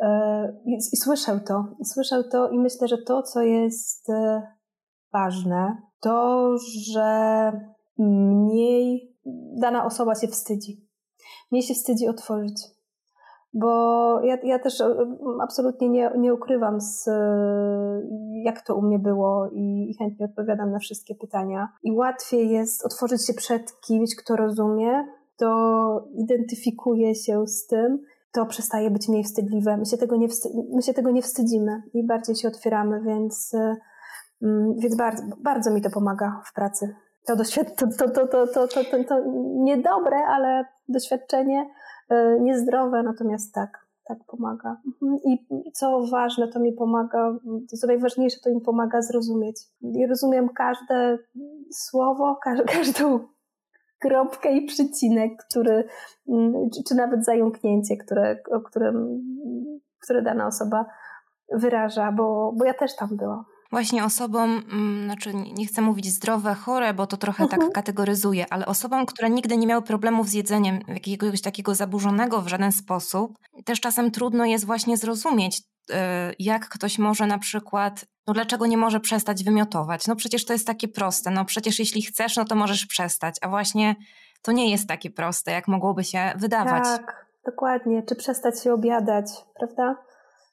E, 0.01 0.53
I, 0.65 0.97
słyszę 0.97 1.39
to. 1.47 1.65
I 1.81 1.85
słyszę 1.85 2.23
to 2.31 2.49
i 2.49 2.59
myślę, 2.59 2.87
że 2.87 2.97
to, 2.97 3.23
co 3.23 3.41
jest 3.41 4.09
e, 4.09 4.41
ważne, 5.13 5.77
to, 5.99 6.49
że 6.91 7.51
mniej 7.97 9.15
dana 9.61 9.85
osoba 9.85 10.15
się 10.15 10.27
wstydzi. 10.27 10.87
Mniej 11.51 11.63
się 11.63 11.73
wstydzi 11.73 12.07
otworzyć 12.07 12.78
bo 13.53 14.21
ja, 14.23 14.37
ja 14.43 14.59
też 14.59 14.81
e, 14.81 15.07
absolutnie 15.41 15.89
nie, 15.89 16.11
nie 16.17 16.33
ukrywam, 16.33 16.81
z, 16.81 17.07
e, 17.07 18.01
jak 18.43 18.61
to 18.61 18.75
u 18.75 18.81
mnie 18.81 18.99
było 18.99 19.49
i, 19.51 19.89
i 19.91 19.95
chętnie 19.97 20.25
odpowiadam 20.25 20.71
na 20.71 20.79
wszystkie 20.79 21.15
pytania. 21.15 21.69
I 21.83 21.91
łatwiej 21.91 22.49
jest 22.49 22.85
otworzyć 22.85 23.27
się 23.27 23.33
przed 23.33 23.81
kimś, 23.81 24.15
kto 24.15 24.35
rozumie, 24.35 25.07
kto 25.35 26.07
identyfikuje 26.13 27.15
się 27.15 27.47
z 27.47 27.67
tym, 27.67 27.99
to 28.31 28.45
przestaje 28.45 28.91
być 28.91 29.09
mniej 29.09 29.23
wstydliwe. 29.23 29.77
My 29.77 29.85
się 29.85 29.97
tego 29.97 30.15
nie, 30.15 30.27
my 30.73 30.81
się 30.81 30.93
tego 30.93 31.11
nie 31.11 31.21
wstydzimy 31.21 31.83
i 31.93 32.03
bardziej 32.03 32.35
się 32.35 32.47
otwieramy, 32.47 33.01
więc, 33.01 33.53
e, 33.53 33.75
mm, 34.41 34.75
więc 34.77 34.95
bardzo, 34.95 35.23
bardzo 35.43 35.71
mi 35.71 35.81
to 35.81 35.89
pomaga 35.89 36.41
w 36.45 36.53
pracy. 36.53 36.95
To, 37.27 37.35
doświad- 37.35 37.75
to, 37.75 37.87
to, 37.87 38.09
to, 38.09 38.27
to, 38.27 38.47
to, 38.47 38.67
to, 38.67 38.83
to, 38.83 39.03
to 39.03 39.23
niedobre, 39.55 40.17
ale 40.17 40.65
doświadczenie 40.87 41.69
niezdrowe, 42.39 43.03
natomiast 43.03 43.53
tak, 43.53 43.85
tak 44.05 44.17
pomaga. 44.27 44.81
Mhm. 44.87 45.19
I 45.25 45.45
co 45.73 46.05
ważne, 46.11 46.47
to 46.47 46.59
mi 46.59 46.73
pomaga, 46.73 47.39
co 47.79 47.87
najważniejsze, 47.87 48.39
to 48.43 48.49
mi 48.49 48.61
pomaga 48.61 49.01
zrozumieć. 49.01 49.61
I 49.81 50.07
rozumiem 50.07 50.49
każde 50.49 51.17
słowo, 51.71 52.39
każdą 52.75 53.19
kropkę 53.99 54.51
i 54.51 54.65
przycinek, 54.65 55.31
który, 55.49 55.83
mm, 56.29 56.53
czy 56.87 56.95
nawet 56.95 57.25
zająknięcie, 57.25 57.97
które, 57.97 58.37
o 58.51 58.61
którym, 58.61 59.21
które 60.03 60.21
dana 60.21 60.47
osoba 60.47 60.85
wyraża, 61.53 62.11
bo, 62.11 62.53
bo 62.57 62.65
ja 62.65 62.73
też 62.73 62.95
tam 62.95 63.09
byłam 63.17 63.45
właśnie 63.71 64.05
osobom, 64.05 64.63
mm, 64.71 65.05
znaczy 65.05 65.33
nie 65.33 65.65
chcę 65.65 65.81
mówić 65.81 66.05
zdrowe, 66.05 66.53
chore, 66.55 66.93
bo 66.93 67.07
to 67.07 67.17
trochę 67.17 67.43
tak 67.43 67.53
mhm. 67.53 67.61
tak 67.61 67.75
kategoryzuje, 67.75 68.45
ale 68.53 68.65
osobom, 68.65 69.05
które 69.05 69.29
nigdy 69.29 69.57
nie 69.57 69.67
miały 69.67 69.81
problemów 69.81 70.29
z 70.29 70.33
jedzeniem 70.33 70.79
jakiegoś 70.87 71.41
takiego 71.41 71.75
zaburzonego 71.75 72.41
w 72.41 72.47
żaden 72.47 72.71
sposób, 72.71 73.37
też 73.65 73.79
czasem 73.79 74.11
trudno 74.11 74.45
jest 74.45 74.65
właśnie 74.65 74.97
zrozumieć, 74.97 75.57
y, 75.59 75.93
jak 76.39 76.69
ktoś 76.69 76.99
może 76.99 77.25
na 77.25 77.37
przykład, 77.37 78.05
no 78.27 78.33
dlaczego 78.33 78.65
nie 78.65 78.77
może 78.77 78.99
przestać 78.99 79.43
wymiotować? 79.43 80.07
No 80.07 80.15
przecież 80.15 80.45
to 80.45 80.53
jest 80.53 80.67
takie 80.67 80.87
proste, 80.87 81.31
no 81.31 81.45
przecież 81.45 81.79
jeśli 81.79 82.01
chcesz, 82.01 82.37
no 82.37 82.45
to 82.45 82.55
możesz 82.55 82.85
przestać, 82.85 83.35
a 83.41 83.49
właśnie 83.49 83.95
to 84.41 84.51
nie 84.51 84.71
jest 84.71 84.87
takie 84.87 85.09
proste, 85.09 85.51
jak 85.51 85.67
mogłoby 85.67 86.03
się 86.03 86.33
wydawać. 86.35 86.83
Tak, 86.83 87.25
dokładnie. 87.45 88.03
Czy 88.03 88.15
przestać 88.15 88.63
się 88.63 88.73
obiadać, 88.73 89.25
prawda? 89.59 89.95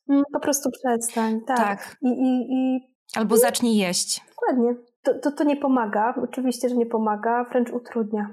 Mm, 0.08 0.22
po 0.32 0.40
prostu 0.40 0.70
przestań, 0.70 1.40
tak. 1.46 1.58
tak. 1.58 1.96
I, 2.02 2.08
i, 2.08 2.52
i 2.52 2.95
Albo 3.16 3.36
zacznij 3.36 3.76
jeść. 3.76 4.24
Dokładnie. 4.28 4.74
To, 5.02 5.14
to, 5.14 5.30
to 5.30 5.44
nie 5.44 5.56
pomaga, 5.56 6.14
oczywiście, 6.22 6.68
że 6.68 6.76
nie 6.76 6.86
pomaga, 6.86 7.44
wręcz 7.44 7.70
utrudnia, 7.70 8.28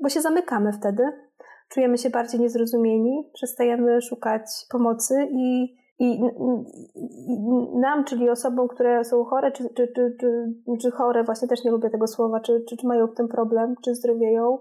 bo 0.00 0.08
się 0.08 0.20
zamykamy 0.20 0.72
wtedy, 0.72 1.02
czujemy 1.68 1.98
się 1.98 2.10
bardziej 2.10 2.40
niezrozumieni, 2.40 3.30
przestajemy 3.34 4.02
szukać 4.02 4.42
pomocy 4.70 5.28
i, 5.30 5.64
i, 5.98 6.20
i 7.28 7.40
nam, 7.80 8.04
czyli 8.04 8.30
osobom, 8.30 8.68
które 8.68 9.04
są 9.04 9.24
chore, 9.24 9.52
czy, 9.52 9.68
czy, 9.76 9.92
czy, 9.96 10.16
czy, 10.82 10.90
chore, 10.90 11.24
właśnie 11.24 11.48
też 11.48 11.64
nie 11.64 11.70
lubię 11.70 11.90
tego 11.90 12.06
słowa, 12.06 12.40
czy, 12.40 12.64
czy, 12.68 12.76
czy 12.76 12.86
mają 12.86 13.08
tym 13.08 13.28
problem, 13.28 13.74
czy 13.84 13.94
zdrowieją, 13.94 14.58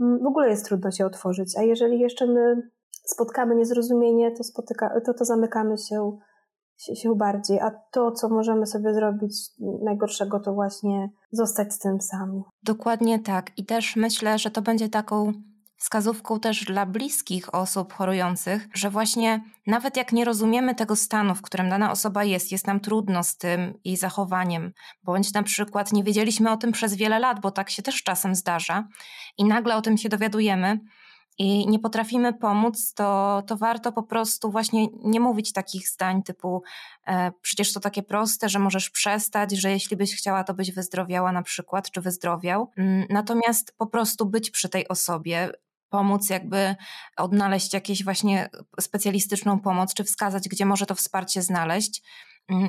mm, 0.00 0.18
w 0.22 0.26
ogóle 0.26 0.48
jest 0.48 0.66
trudno 0.66 0.90
się 0.90 1.06
otworzyć. 1.06 1.56
A 1.58 1.62
jeżeli 1.62 2.00
jeszcze 2.00 2.26
my 2.26 2.70
spotkamy 3.04 3.54
niezrozumienie, 3.54 4.30
to, 4.30 4.44
spotyka, 4.44 5.00
to, 5.06 5.14
to 5.14 5.24
zamykamy 5.24 5.78
się 5.78 6.18
się, 6.94 7.14
bardziej, 7.16 7.60
a 7.60 7.70
to, 7.90 8.12
co 8.12 8.28
możemy 8.28 8.66
sobie 8.66 8.94
zrobić 8.94 9.34
najgorszego, 9.84 10.40
to 10.40 10.52
właśnie 10.52 11.10
zostać 11.32 11.72
z 11.72 11.78
tym 11.78 12.00
sami. 12.00 12.42
Dokładnie 12.62 13.18
tak. 13.18 13.50
I 13.56 13.64
też 13.64 13.96
myślę, 13.96 14.38
że 14.38 14.50
to 14.50 14.62
będzie 14.62 14.88
taką 14.88 15.32
wskazówką 15.82 16.40
też 16.40 16.64
dla 16.64 16.86
bliskich 16.86 17.54
osób 17.54 17.92
chorujących, 17.92 18.68
że 18.74 18.90
właśnie 18.90 19.44
nawet 19.66 19.96
jak 19.96 20.12
nie 20.12 20.24
rozumiemy 20.24 20.74
tego 20.74 20.96
stanu, 20.96 21.34
w 21.34 21.42
którym 21.42 21.70
dana 21.70 21.92
osoba 21.92 22.24
jest, 22.24 22.52
jest 22.52 22.66
nam 22.66 22.80
trudno 22.80 23.24
z 23.24 23.36
tym 23.36 23.74
jej 23.84 23.96
zachowaniem, 23.96 24.72
bądź 25.02 25.32
na 25.32 25.42
przykład 25.42 25.92
nie 25.92 26.04
wiedzieliśmy 26.04 26.50
o 26.50 26.56
tym 26.56 26.72
przez 26.72 26.94
wiele 26.94 27.18
lat, 27.18 27.40
bo 27.40 27.50
tak 27.50 27.70
się 27.70 27.82
też 27.82 28.02
czasem 28.02 28.34
zdarza 28.34 28.88
i 29.38 29.44
nagle 29.44 29.76
o 29.76 29.82
tym 29.82 29.98
się 29.98 30.08
dowiadujemy, 30.08 30.78
i 31.38 31.68
nie 31.68 31.78
potrafimy 31.78 32.32
pomóc, 32.32 32.94
to, 32.94 33.42
to 33.46 33.56
warto 33.56 33.92
po 33.92 34.02
prostu 34.02 34.50
właśnie 34.50 34.86
nie 35.04 35.20
mówić 35.20 35.52
takich 35.52 35.88
zdań 35.88 36.22
typu 36.22 36.62
e, 37.06 37.32
przecież 37.42 37.72
to 37.72 37.80
takie 37.80 38.02
proste, 38.02 38.48
że 38.48 38.58
możesz 38.58 38.90
przestać, 38.90 39.52
że 39.52 39.70
jeśli 39.70 39.96
byś 39.96 40.16
chciała, 40.16 40.44
to 40.44 40.54
byś 40.54 40.72
wyzdrowiała 40.72 41.32
na 41.32 41.42
przykład, 41.42 41.90
czy 41.90 42.00
wyzdrowiał. 42.00 42.70
Mm, 42.76 43.06
natomiast 43.10 43.74
po 43.78 43.86
prostu 43.86 44.26
być 44.26 44.50
przy 44.50 44.68
tej 44.68 44.88
osobie, 44.88 45.50
pomóc 45.88 46.30
jakby 46.30 46.76
odnaleźć 47.16 47.74
jakieś 47.74 48.04
właśnie 48.04 48.50
specjalistyczną 48.80 49.60
pomoc, 49.60 49.94
czy 49.94 50.04
wskazać, 50.04 50.48
gdzie 50.48 50.66
może 50.66 50.86
to 50.86 50.94
wsparcie 50.94 51.42
znaleźć 51.42 52.02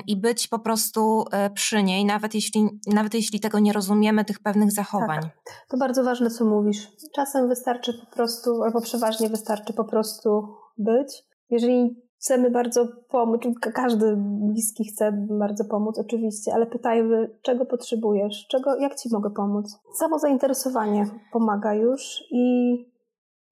i 0.06 0.16
być 0.16 0.48
po 0.48 0.58
prostu 0.58 1.24
e, 1.32 1.50
przy 1.50 1.82
niej, 1.82 2.04
nawet 2.04 2.34
jeśli, 2.34 2.68
nawet 2.86 3.14
jeśli 3.14 3.40
tego 3.40 3.58
nie 3.58 3.72
rozumiemy, 3.72 4.24
tych 4.24 4.38
pewnych 4.38 4.72
zachowań. 4.72 5.20
Tak. 5.20 5.66
To 5.70 5.76
bardzo 5.76 6.04
ważne, 6.04 6.30
co 6.30 6.44
mówisz. 6.44 6.88
Czasem 7.14 7.48
wystarczy 7.48 7.92
po 8.00 8.16
prostu, 8.16 8.62
albo 8.62 8.80
przeważnie 8.80 9.28
wystarczy 9.28 9.72
po 9.72 9.84
prostu 9.84 10.48
być. 10.78 11.22
Jeżeli 11.50 12.04
chcemy 12.18 12.50
bardzo 12.50 12.88
pomóc, 13.08 13.42
każdy 13.74 14.14
bliski 14.18 14.84
chce 14.84 15.26
bardzo 15.30 15.64
pomóc, 15.64 15.98
oczywiście, 15.98 16.54
ale 16.54 16.66
pytajmy, 16.66 17.38
czego 17.42 17.66
potrzebujesz, 17.66 18.46
czego, 18.50 18.76
jak 18.76 18.94
ci 18.94 19.08
mogę 19.12 19.30
pomóc. 19.30 19.78
Samo 19.98 20.18
zainteresowanie 20.18 21.06
pomaga 21.32 21.74
już 21.74 22.24
i 22.30 22.74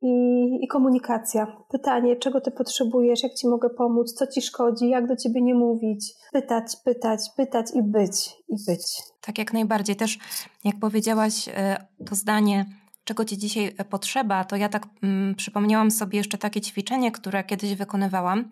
i, 0.03 0.65
i, 0.65 0.69
komunikacja. 0.69 1.47
Pytanie, 1.69 2.17
czego 2.17 2.41
ty 2.41 2.51
potrzebujesz, 2.51 3.23
jak 3.23 3.35
ci 3.35 3.49
mogę 3.49 3.71
pomóc, 3.71 4.13
co 4.13 4.27
ci 4.27 4.43
szkodzi, 4.43 4.89
jak 4.89 5.07
do 5.07 5.17
ciebie 5.17 5.43
nie 5.43 5.55
mówić. 5.55 6.15
Pytać, 6.33 6.65
pytać, 6.85 7.21
pytać 7.37 7.67
i 7.75 7.83
być, 7.83 8.37
i 8.49 8.57
być. 8.67 9.03
Tak, 9.21 9.39
jak 9.39 9.53
najbardziej. 9.53 9.97
Też, 9.97 10.19
jak 10.65 10.79
powiedziałaś 10.81 11.49
e, 11.49 11.87
to 12.07 12.15
zdanie, 12.15 12.67
czego 13.05 13.25
ci 13.25 13.39
dzisiaj 13.39 13.75
e, 13.79 13.85
potrzeba, 13.85 14.45
to 14.45 14.57
ja 14.57 14.69
tak 14.69 14.87
mm, 15.03 15.35
przypomniałam 15.35 15.91
sobie 15.91 16.19
jeszcze 16.19 16.39
takie 16.39 16.61
ćwiczenie, 16.61 17.13
które 17.13 17.45
kiedyś 17.45 17.75
wykonywałam, 17.75 18.51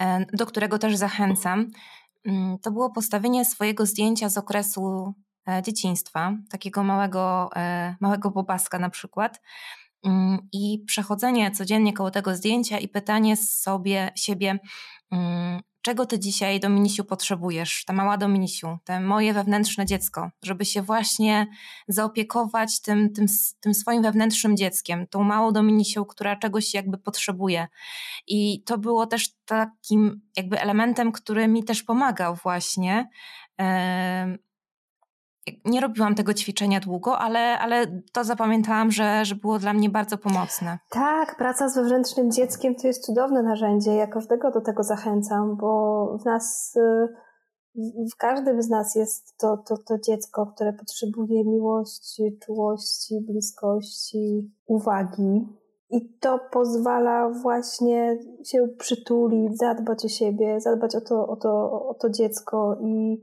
e, 0.00 0.26
do 0.32 0.46
którego 0.46 0.78
też 0.78 0.96
zachęcam. 0.96 1.70
Mm, 2.26 2.58
to 2.58 2.70
było 2.70 2.90
postawienie 2.90 3.44
swojego 3.44 3.86
zdjęcia 3.86 4.28
z 4.28 4.38
okresu 4.38 5.14
dzieciństwa, 5.62 6.36
takiego 6.50 6.82
małego, 6.82 7.50
małego 8.00 8.30
bobaska 8.30 8.78
na 8.78 8.90
przykład 8.90 9.40
i 10.52 10.84
przechodzenie 10.86 11.50
codziennie 11.50 11.92
koło 11.92 12.10
tego 12.10 12.36
zdjęcia 12.36 12.78
i 12.78 12.88
pytanie 12.88 13.36
sobie 13.36 14.12
siebie, 14.16 14.58
mm, 15.10 15.62
czego 15.82 16.06
ty 16.06 16.18
dzisiaj, 16.18 16.60
Dominisiu, 16.60 17.04
potrzebujesz, 17.04 17.84
ta 17.84 17.92
mała 17.92 18.16
Dominisiu, 18.16 18.78
te 18.84 19.00
moje 19.00 19.34
wewnętrzne 19.34 19.86
dziecko, 19.86 20.30
żeby 20.42 20.64
się 20.64 20.82
właśnie 20.82 21.46
zaopiekować 21.88 22.80
tym, 22.80 23.12
tym, 23.12 23.26
tym 23.60 23.74
swoim 23.74 24.02
wewnętrznym 24.02 24.56
dzieckiem, 24.56 25.06
tą 25.06 25.22
małą 25.22 25.52
Dominisią, 25.52 26.04
która 26.04 26.36
czegoś 26.36 26.74
jakby 26.74 26.98
potrzebuje. 26.98 27.68
I 28.26 28.62
to 28.62 28.78
było 28.78 29.06
też 29.06 29.34
takim 29.44 30.20
jakby 30.36 30.60
elementem, 30.60 31.12
który 31.12 31.48
mi 31.48 31.64
też 31.64 31.82
pomagał 31.82 32.34
właśnie 32.34 33.08
nie 35.64 35.80
robiłam 35.80 36.14
tego 36.14 36.34
ćwiczenia 36.34 36.80
długo, 36.80 37.18
ale, 37.18 37.58
ale 37.58 37.86
to 38.12 38.24
zapamiętałam, 38.24 38.90
że, 38.90 39.24
że 39.24 39.34
było 39.34 39.58
dla 39.58 39.72
mnie 39.72 39.90
bardzo 39.90 40.18
pomocne. 40.18 40.78
Tak, 40.90 41.36
praca 41.36 41.68
z 41.68 41.74
wewnętrznym 41.76 42.30
dzieckiem 42.30 42.74
to 42.74 42.86
jest 42.86 43.04
cudowne 43.04 43.42
narzędzie. 43.42 43.94
Ja 43.94 44.06
każdego 44.06 44.50
do 44.50 44.60
tego 44.60 44.82
zachęcam, 44.82 45.56
bo 45.56 46.18
w 46.22 46.24
nas, 46.24 46.74
w 48.12 48.16
każdym 48.18 48.62
z 48.62 48.68
nas 48.68 48.94
jest 48.94 49.36
to, 49.38 49.56
to, 49.56 49.76
to 49.88 49.98
dziecko, 49.98 50.46
które 50.46 50.72
potrzebuje 50.72 51.44
miłości, 51.44 52.38
czułości, 52.46 53.14
bliskości, 53.28 54.52
uwagi. 54.66 55.48
I 55.90 56.18
to 56.20 56.40
pozwala 56.52 57.30
właśnie 57.42 58.18
się 58.44 58.68
przytulić, 58.78 59.58
zadbać 59.58 60.04
o 60.04 60.08
siebie, 60.08 60.60
zadbać 60.60 60.96
o 60.96 61.00
to, 61.00 61.26
o 61.26 61.36
to, 61.36 61.48
o 61.88 61.94
to 62.00 62.10
dziecko 62.10 62.76
i 62.80 63.22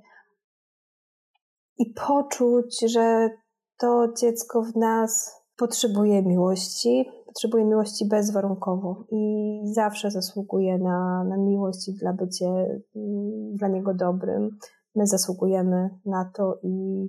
i 1.79 1.93
poczuć, 2.07 2.91
że 2.91 3.29
to 3.77 4.13
dziecko 4.21 4.63
w 4.63 4.75
nas 4.75 5.39
potrzebuje 5.57 6.23
miłości, 6.23 7.05
potrzebuje 7.25 7.65
miłości 7.65 8.07
bezwarunkowo 8.07 9.05
i 9.11 9.61
zawsze 9.73 10.11
zasługuje 10.11 10.77
na, 10.77 11.23
na 11.23 11.37
miłość 11.37 11.87
i 11.87 11.93
dla 11.93 12.13
bycie 12.13 12.45
mm, 12.45 13.55
dla 13.55 13.67
niego 13.67 13.93
dobrym. 13.93 14.49
My 14.95 15.07
zasługujemy 15.07 15.89
na 16.05 16.31
to 16.35 16.59
i, 16.63 17.05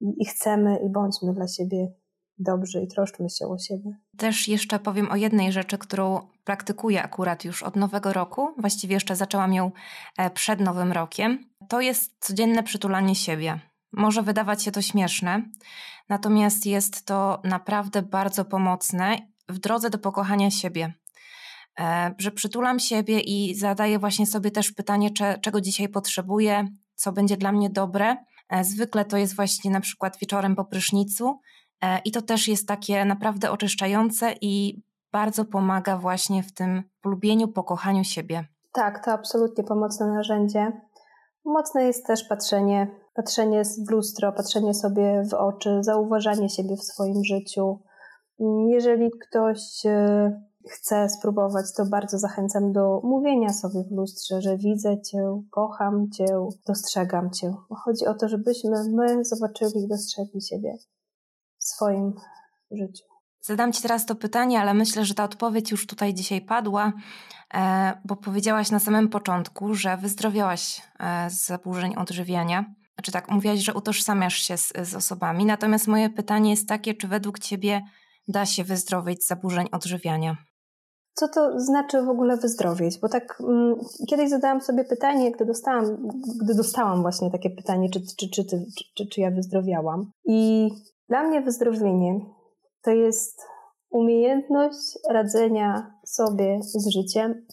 i, 0.00 0.22
i 0.22 0.24
chcemy 0.24 0.78
i 0.86 0.90
bądźmy 0.90 1.34
dla 1.34 1.48
siebie 1.48 1.92
dobrzy 2.38 2.82
i 2.82 2.88
troszczmy 2.88 3.30
się 3.30 3.46
o 3.46 3.58
siebie. 3.58 3.96
Też 4.18 4.48
jeszcze 4.48 4.78
powiem 4.78 5.10
o 5.10 5.16
jednej 5.16 5.52
rzeczy, 5.52 5.78
którą 5.78 6.20
praktykuję 6.44 7.02
akurat 7.02 7.44
już 7.44 7.62
od 7.62 7.76
nowego 7.76 8.12
roku. 8.12 8.48
Właściwie 8.58 8.94
jeszcze 8.94 9.16
zaczęłam 9.16 9.54
ją 9.54 9.70
e, 10.18 10.30
przed 10.30 10.60
nowym 10.60 10.92
rokiem. 10.92 11.38
To 11.68 11.80
jest 11.80 12.12
codzienne 12.20 12.62
przytulanie 12.62 13.14
siebie. 13.14 13.60
Może 13.96 14.22
wydawać 14.22 14.62
się 14.62 14.72
to 14.72 14.82
śmieszne, 14.82 15.42
natomiast 16.08 16.66
jest 16.66 17.06
to 17.06 17.40
naprawdę 17.44 18.02
bardzo 18.02 18.44
pomocne 18.44 19.18
w 19.48 19.58
drodze 19.58 19.90
do 19.90 19.98
pokochania 19.98 20.50
siebie. 20.50 20.94
E, 21.80 22.14
że 22.18 22.30
przytulam 22.30 22.78
siebie 22.78 23.20
i 23.20 23.54
zadaję 23.54 23.98
właśnie 23.98 24.26
sobie 24.26 24.50
też 24.50 24.72
pytanie, 24.72 25.10
czego 25.42 25.60
dzisiaj 25.60 25.88
potrzebuję, 25.88 26.68
co 26.94 27.12
będzie 27.12 27.36
dla 27.36 27.52
mnie 27.52 27.70
dobre. 27.70 28.16
E, 28.48 28.64
zwykle 28.64 29.04
to 29.04 29.16
jest 29.16 29.36
właśnie 29.36 29.70
na 29.70 29.80
przykład 29.80 30.18
wieczorem 30.18 30.56
po 30.56 30.64
prysznicu 30.64 31.40
e, 31.80 31.98
i 31.98 32.10
to 32.10 32.22
też 32.22 32.48
jest 32.48 32.68
takie 32.68 33.04
naprawdę 33.04 33.50
oczyszczające 33.50 34.34
i 34.40 34.82
bardzo 35.12 35.44
pomaga 35.44 35.98
właśnie 35.98 36.42
w 36.42 36.54
tym 36.54 36.82
polubieniu, 37.00 37.48
pokochaniu 37.48 38.04
siebie. 38.04 38.44
Tak, 38.72 39.04
to 39.04 39.12
absolutnie 39.12 39.64
pomocne 39.64 40.06
narzędzie. 40.06 40.72
Mocne 41.44 41.84
jest 41.84 42.06
też 42.06 42.24
patrzenie, 42.24 42.90
patrzenie 43.14 43.62
w 43.64 43.90
lustro, 43.90 44.32
patrzenie 44.32 44.74
sobie 44.74 45.24
w 45.30 45.34
oczy, 45.34 45.78
zauważanie 45.80 46.48
siebie 46.48 46.76
w 46.76 46.82
swoim 46.82 47.24
życiu. 47.24 47.80
Jeżeli 48.68 49.10
ktoś 49.10 49.86
e, 49.86 50.42
chce 50.70 51.08
spróbować, 51.08 51.66
to 51.76 51.86
bardzo 51.86 52.18
zachęcam 52.18 52.72
do 52.72 53.00
mówienia 53.04 53.52
sobie 53.52 53.84
w 53.84 53.92
lustrze, 53.92 54.42
że 54.42 54.56
widzę 54.58 55.02
Cię, 55.02 55.42
kocham 55.50 56.10
Cię, 56.10 56.26
dostrzegam 56.66 57.30
Cię. 57.30 57.54
Chodzi 57.84 58.06
o 58.06 58.14
to, 58.14 58.28
żebyśmy 58.28 58.70
my 58.90 59.24
zobaczyli 59.24 59.84
i 59.84 59.88
dostrzegli 59.88 60.42
siebie 60.42 60.74
w 61.58 61.64
swoim 61.64 62.14
życiu. 62.70 63.04
Zadam 63.40 63.72
Ci 63.72 63.82
teraz 63.82 64.06
to 64.06 64.14
pytanie, 64.14 64.60
ale 64.60 64.74
myślę, 64.74 65.04
że 65.04 65.14
ta 65.14 65.24
odpowiedź 65.24 65.70
już 65.70 65.86
tutaj 65.86 66.14
dzisiaj 66.14 66.40
padła, 66.40 66.92
e, 67.54 68.00
bo 68.04 68.16
powiedziałaś 68.16 68.70
na 68.70 68.78
samym 68.78 69.08
początku, 69.08 69.74
że 69.74 69.96
wyzdrowiałaś 69.96 70.82
e, 71.00 71.30
z 71.30 71.46
zaburzeń 71.46 71.94
odżywiania. 71.96 72.64
Znaczy 72.94 73.12
tak, 73.12 73.30
mówiłaś, 73.30 73.58
że 73.58 73.74
utożsamiasz 73.74 74.34
się 74.34 74.56
z, 74.56 74.72
z 74.82 74.94
osobami. 74.94 75.44
Natomiast 75.44 75.86
moje 75.86 76.10
pytanie 76.10 76.50
jest 76.50 76.68
takie, 76.68 76.94
czy 76.94 77.08
według 77.08 77.38
Ciebie 77.38 77.82
da 78.28 78.46
się 78.46 78.64
wyzdrowieć 78.64 79.24
z 79.24 79.28
zaburzeń 79.28 79.66
odżywiania? 79.72 80.36
Co 81.14 81.28
to 81.28 81.60
znaczy 81.60 82.02
w 82.02 82.08
ogóle 82.08 82.36
wyzdrowieć? 82.36 82.98
Bo 82.98 83.08
tak 83.08 83.40
mm, 83.40 83.74
kiedyś 84.10 84.30
zadałam 84.30 84.60
sobie 84.60 84.84
pytanie, 84.84 85.32
gdy 85.32 85.44
dostałam, 85.44 86.08
gdy 86.42 86.54
dostałam 86.54 87.02
właśnie 87.02 87.30
takie 87.30 87.50
pytanie, 87.50 87.90
czy, 87.90 88.00
czy, 88.00 88.30
czy, 88.30 88.44
czy, 88.44 88.64
czy, 88.94 89.06
czy 89.06 89.20
ja 89.20 89.30
wyzdrowiałam. 89.30 90.10
I 90.24 90.70
dla 91.08 91.22
mnie 91.22 91.40
wyzdrowienie 91.40 92.20
to 92.82 92.90
jest 92.90 93.40
umiejętność 93.90 94.98
radzenia 95.10 95.94
sobie 96.06 96.58
z 96.62 96.88
życiem 96.88 97.46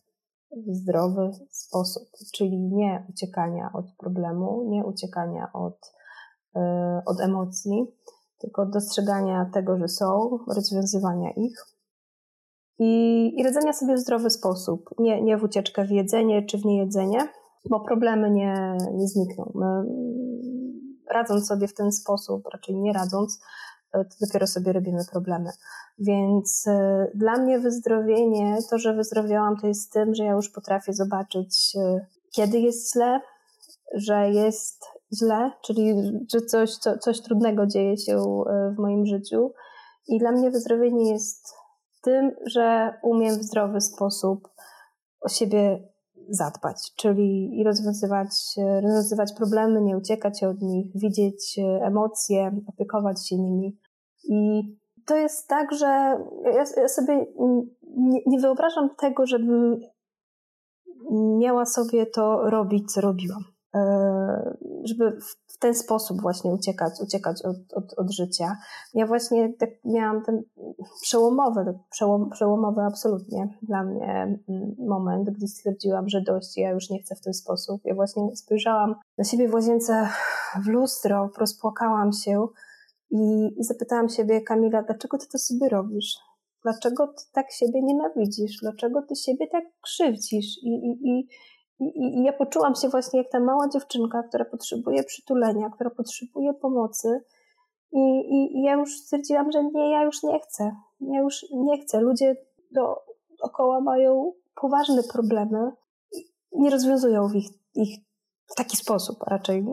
w 0.52 0.76
zdrowy 0.76 1.32
sposób, 1.52 2.04
czyli 2.34 2.60
nie 2.60 3.08
uciekania 3.10 3.72
od 3.74 3.86
problemu, 3.98 4.70
nie 4.70 4.86
uciekania 4.86 5.50
od, 5.54 5.94
yy, 6.56 6.62
od 7.06 7.22
emocji, 7.22 7.86
tylko 8.40 8.66
dostrzegania 8.66 9.50
tego, 9.54 9.78
że 9.78 9.88
są, 9.88 10.40
rozwiązywania 10.48 11.32
ich 11.32 11.72
i, 12.84 13.34
i 13.40 13.44
radzenia 13.44 13.74
sobie 13.74 13.96
w 13.96 14.00
zdrowy 14.00 14.30
sposób, 14.30 14.90
nie, 15.00 15.22
nie 15.22 15.38
w 15.38 15.44
ucieczkę 15.44 15.86
w 15.86 15.92
jedzenie 15.92 16.46
czy 16.46 16.58
w 16.58 16.66
niejedzenie, 16.66 17.20
bo 17.70 17.80
problemy 17.80 18.32
nie, 18.32 18.78
nie 18.94 19.08
znikną. 19.08 19.52
My, 19.56 19.84
radząc 21.14 21.48
sobie 21.48 21.68
w 21.68 21.74
ten 21.74 21.92
sposób, 21.92 22.48
raczej 22.54 22.76
nie 22.76 22.94
radząc, 22.94 23.42
to 23.91 24.25
dopiero 24.25 24.47
sobie 24.47 24.73
robimy 24.73 25.06
problemy. 25.12 25.49
Więc 25.99 26.67
y, 26.67 27.12
dla 27.15 27.38
mnie 27.38 27.60
wyzdrowienie, 27.60 28.58
to, 28.69 28.77
że 28.77 28.93
wyzdrowiałam, 28.93 29.58
to 29.58 29.67
jest 29.67 29.93
tym, 29.93 30.15
że 30.15 30.23
ja 30.23 30.32
już 30.32 30.49
potrafię 30.49 30.93
zobaczyć, 30.93 31.73
y, 31.75 32.06
kiedy 32.36 32.60
jest 32.60 32.93
źle, 32.93 33.19
że 33.93 34.30
jest 34.30 34.86
źle, 35.13 35.51
czyli 35.65 35.93
że 36.34 36.41
coś, 36.41 36.77
co, 36.77 36.97
coś 36.97 37.21
trudnego 37.21 37.67
dzieje 37.67 37.97
się 37.97 38.23
w 38.75 38.80
moim 38.80 39.06
życiu. 39.06 39.54
I 40.08 40.19
dla 40.19 40.32
mnie 40.32 40.51
wyzdrowienie 40.51 41.12
jest 41.12 41.54
tym, 42.01 42.32
że 42.45 42.93
umiem 43.04 43.39
w 43.39 43.43
zdrowy 43.43 43.82
sposób 43.82 44.47
o 45.21 45.30
siebie 45.30 45.91
zadbać, 46.30 46.77
czyli 46.95 47.60
i 47.60 47.63
rozwiązywać, 47.63 48.30
rozwiązywać 48.84 49.34
problemy, 49.34 49.82
nie 49.82 49.97
uciekać 49.97 50.43
od 50.43 50.62
nich, 50.62 50.91
widzieć 50.95 51.60
emocje, 51.82 52.51
opiekować 52.67 53.27
się 53.27 53.38
nimi. 53.38 53.77
I 54.24 54.62
to 55.06 55.16
jest 55.16 55.48
tak, 55.48 55.74
że 55.74 55.86
ja, 56.44 56.64
ja 56.78 56.88
sobie 56.88 57.26
nie, 57.98 58.20
nie 58.28 58.40
wyobrażam 58.40 58.90
tego, 58.98 59.26
żebym 59.26 59.80
miała 61.12 61.66
sobie 61.66 62.06
to 62.06 62.50
robić, 62.50 62.94
co 62.94 63.02
robiłam. 63.02 63.44
E, 63.76 64.58
żeby 64.84 65.18
w 65.48 65.58
ten 65.60 65.74
sposób 65.74 66.22
właśnie 66.22 66.52
uciekać, 66.52 66.94
uciekać 67.04 67.46
od, 67.46 67.56
od, 67.74 67.94
od 67.98 68.12
życia. 68.12 68.58
Ja 68.94 69.08
właśnie 69.08 69.54
tak 69.54 69.70
miałam 69.86 70.24
ten 70.24 70.44
przełomowy, 71.02 71.80
przełom, 71.90 72.30
przełomowy 72.30 72.82
absolutnie 72.82 73.58
dla 73.62 73.84
mnie 73.84 74.40
mm, 74.50 74.76
moment, 74.80 75.30
gdy 75.30 75.48
stwierdziłam, 75.48 76.10
że 76.10 76.22
dość, 76.22 76.58
ja 76.58 76.70
już 76.70 76.90
nie 76.90 77.00
chcę 77.00 77.16
w 77.16 77.22
ten 77.22 77.34
sposób. 77.34 77.82
Ja 77.86 77.96
właśnie 77.96 78.36
spojrzałam 78.36 78.96
na 79.18 79.24
siebie 79.24 79.50
w 79.50 79.54
łazience 79.54 80.08
w 80.66 80.68
lustro, 80.68 81.30
rozpłakałam 81.38 82.12
się 82.12 82.48
i, 83.12 83.54
i 83.58 83.63
zapytałam 83.63 84.10
siebie, 84.10 84.41
Kamila, 84.41 84.84
dlaczego 84.84 85.17
ty 85.17 85.28
to 85.28 85.38
sobie 85.38 85.69
robisz? 85.69 86.17
Dlaczego 86.63 87.08
ty 87.08 87.24
tak 87.34 87.52
siebie 87.52 87.82
nienawidzisz? 87.82 88.58
Dlaczego 88.62 89.02
ty 89.02 89.15
siebie 89.15 89.47
tak 89.47 89.63
krzywdzisz? 89.82 90.63
I, 90.63 90.69
i, 90.69 91.10
i 91.10 91.28
i, 91.80 92.24
ja 92.24 92.34
poczułam 92.34 92.76
się 92.76 92.89
właśnie 92.89 93.19
jak 93.19 93.32
ta 93.32 93.39
mała 93.39 93.69
dziewczynka, 93.69 94.24
która 94.24 94.45
potrzebuje 94.45 95.04
przytulenia, 95.04 95.69
która 95.69 95.89
potrzebuje 95.89 96.54
pomocy. 96.54 97.24
I, 97.91 98.00
i, 98.19 98.58
I, 98.58 98.63
ja 98.63 98.74
już 98.74 98.97
stwierdziłam, 98.97 99.52
że 99.52 99.63
nie, 99.63 99.91
ja 99.91 100.04
już 100.04 100.24
nie 100.24 100.39
chcę. 100.39 100.76
Ja 101.02 101.19
już 101.19 101.45
nie 101.54 101.82
chcę. 101.82 102.02
Ludzie 102.02 102.36
dookoła 102.71 103.82
mają 103.82 104.34
poważne 104.62 105.04
problemy 105.04 105.71
nie 106.52 106.69
rozwiązują 106.69 107.30
ich, 107.34 107.47
ich 107.76 108.00
w 108.52 108.56
taki 108.56 108.78
sposób, 108.78 109.18
raczej 109.28 109.66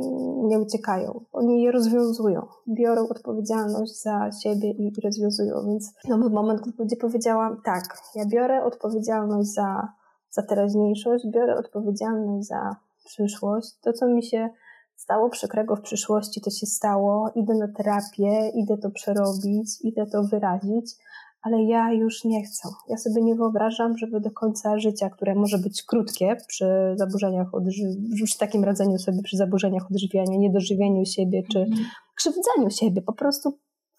nie 0.42 0.58
uciekają. 0.58 1.24
Oni 1.32 1.62
je 1.62 1.72
rozwiązują, 1.72 2.46
biorą 2.68 3.08
odpowiedzialność 3.08 4.02
za 4.02 4.30
siebie 4.42 4.70
i 4.70 4.92
rozwiązują. 5.04 5.54
Więc 5.66 5.92
no, 6.08 6.18
był 6.18 6.30
moment, 6.30 6.60
gdzie 6.78 6.96
powiedziałam, 6.96 7.60
tak, 7.64 7.84
ja 8.14 8.26
biorę 8.26 8.64
odpowiedzialność 8.64 9.48
za 9.48 9.88
za 10.30 10.42
teraźniejszość, 10.42 11.26
biorę 11.26 11.56
odpowiedzialność 11.56 12.46
za 12.46 12.76
przyszłość. 13.04 13.68
To, 13.80 13.92
co 13.92 14.06
mi 14.06 14.22
się 14.22 14.50
stało 14.96 15.30
przykrego 15.30 15.76
w 15.76 15.80
przyszłości, 15.80 16.40
to 16.40 16.50
się 16.50 16.66
stało. 16.66 17.30
Idę 17.34 17.54
na 17.54 17.68
terapię, 17.68 18.48
idę 18.48 18.78
to 18.78 18.90
przerobić, 18.90 19.80
idę 19.80 20.06
to 20.06 20.22
wyrazić, 20.22 20.94
ale 21.42 21.64
ja 21.64 21.92
już 21.92 22.24
nie 22.24 22.42
chcę. 22.42 22.68
Ja 22.88 22.96
sobie 22.96 23.22
nie 23.22 23.34
wyobrażam, 23.34 23.98
żeby 23.98 24.20
do 24.20 24.30
końca 24.30 24.78
życia, 24.78 25.10
które 25.10 25.34
może 25.34 25.58
być 25.58 25.82
krótkie 25.82 26.36
przy 26.48 26.66
zaburzeniach 26.94 27.54
odżywiania, 27.54 28.24
przy 28.24 28.38
takim 28.38 28.64
radzeniu 28.64 28.98
sobie 28.98 29.22
przy 29.22 29.36
zaburzeniach 29.36 29.90
odżywiania, 29.90 30.38
niedożywieniu 30.38 31.04
siebie 31.04 31.42
czy 31.52 31.58
mm. 31.58 31.78
krzywdzeniu 32.14 32.70
siebie, 32.70 33.02
po 33.02 33.12
prostu 33.12 33.58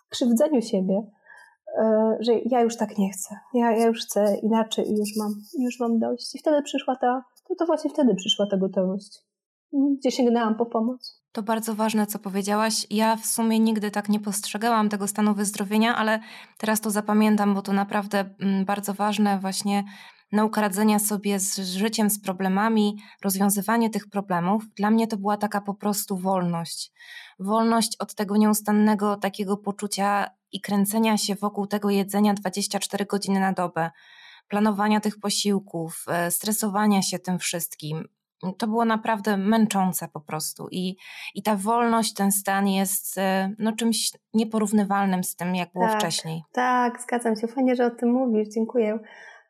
krzywdzeniu 0.09 0.61
siebie, 0.61 1.03
E, 1.77 2.17
że 2.19 2.31
ja 2.45 2.61
już 2.61 2.77
tak 2.77 2.97
nie 2.97 3.09
chcę. 3.11 3.35
Ja, 3.53 3.71
ja 3.71 3.87
już 3.87 4.05
chcę 4.05 4.37
inaczej 4.43 4.91
i 4.91 4.97
już 4.97 5.09
mam, 5.17 5.35
już 5.59 5.79
mam 5.79 5.99
dość. 5.99 6.35
I 6.35 6.39
wtedy 6.39 6.61
przyszła 6.61 6.95
ta, 6.95 7.23
to, 7.47 7.55
to 7.55 7.65
właśnie 7.65 7.89
wtedy 7.89 8.15
przyszła 8.15 8.47
ta 8.51 8.57
gotowość, 8.57 9.25
gdzie 9.73 10.11
sięgnęłam 10.11 10.55
po 10.55 10.65
pomoc. 10.65 11.18
To 11.31 11.43
bardzo 11.43 11.75
ważne, 11.75 12.07
co 12.07 12.19
powiedziałaś. 12.19 12.87
Ja 12.89 13.15
w 13.15 13.25
sumie 13.25 13.59
nigdy 13.59 13.91
tak 13.91 14.09
nie 14.09 14.19
postrzegałam 14.19 14.89
tego 14.89 15.07
stanu 15.07 15.35
wyzdrowienia, 15.35 15.95
ale 15.95 16.19
teraz 16.57 16.81
to 16.81 16.91
zapamiętam, 16.91 17.53
bo 17.53 17.61
to 17.61 17.73
naprawdę 17.73 18.35
mm, 18.39 18.65
bardzo 18.65 18.93
ważne, 18.93 19.39
właśnie 19.39 19.83
nauka 20.31 20.61
radzenia 20.61 20.99
sobie 20.99 21.39
z 21.39 21.59
życiem, 21.59 22.09
z 22.09 22.21
problemami, 22.21 22.97
rozwiązywanie 23.23 23.89
tych 23.89 24.09
problemów. 24.09 24.63
Dla 24.75 24.91
mnie 24.91 25.07
to 25.07 25.17
była 25.17 25.37
taka 25.37 25.61
po 25.61 25.73
prostu 25.73 26.17
wolność. 26.17 26.91
Wolność 27.39 27.95
od 27.99 28.15
tego 28.15 28.37
nieustannego 28.37 29.15
takiego 29.15 29.57
poczucia 29.57 30.29
i 30.51 30.61
kręcenia 30.61 31.17
się 31.17 31.35
wokół 31.35 31.67
tego 31.67 31.89
jedzenia 31.89 32.33
24 32.33 33.05
godziny 33.05 33.39
na 33.39 33.53
dobę, 33.53 33.91
planowania 34.47 34.99
tych 34.99 35.19
posiłków, 35.19 36.05
e, 36.07 36.31
stresowania 36.31 37.01
się 37.01 37.19
tym 37.19 37.39
wszystkim. 37.39 38.18
To 38.57 38.67
było 38.67 38.85
naprawdę 38.85 39.37
męczące 39.37 40.07
po 40.07 40.21
prostu. 40.21 40.67
I, 40.71 40.95
i 41.35 41.43
ta 41.43 41.55
wolność, 41.55 42.13
ten 42.13 42.31
stan 42.31 42.67
jest 42.67 43.17
e, 43.17 43.55
no, 43.59 43.75
czymś 43.75 44.11
nieporównywalnym 44.33 45.23
z 45.23 45.35
tym, 45.35 45.55
jak 45.55 45.73
było 45.73 45.87
tak, 45.87 45.99
wcześniej. 45.99 46.41
Tak, 46.53 47.01
zgadzam 47.01 47.35
się. 47.35 47.47
Fajnie, 47.47 47.75
że 47.75 47.85
o 47.85 47.89
tym 47.89 48.11
mówisz. 48.11 48.47
Dziękuję. 48.47 48.99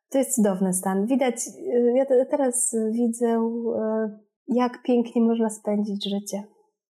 To 0.10 0.18
jest 0.18 0.36
cudowny 0.36 0.74
stan. 0.74 1.06
Widać, 1.06 1.36
e, 1.76 1.98
ja 1.98 2.06
teraz 2.26 2.76
widzę, 2.92 3.40
jak 4.48 4.84
pięknie 4.84 5.22
można 5.22 5.50
spędzić 5.50 6.10
życie. 6.10 6.44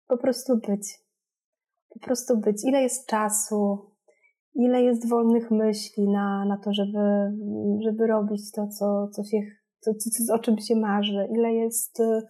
Po 0.09 0.19
prostu 0.19 0.57
być. 0.69 0.99
Po 1.89 2.01
prostu 2.01 2.39
być. 2.39 2.65
Ile 2.65 2.83
jest 2.83 3.09
czasu, 3.09 3.91
ile 4.55 4.83
jest 4.83 5.09
wolnych 5.09 5.51
myśli 5.51 6.09
na, 6.09 6.45
na 6.45 6.59
to, 6.59 6.73
żeby, 6.73 7.33
żeby 7.85 8.07
robić 8.07 8.53
to, 8.53 8.69
co, 8.69 9.09
co 9.09 9.25
się, 9.25 9.39
to, 9.85 9.91
co, 9.95 10.35
o 10.35 10.39
czym 10.39 10.59
się 10.59 10.77
marzy, 10.77 11.29
ile 11.31 11.53
jest 11.53 12.01
y, 12.01 12.23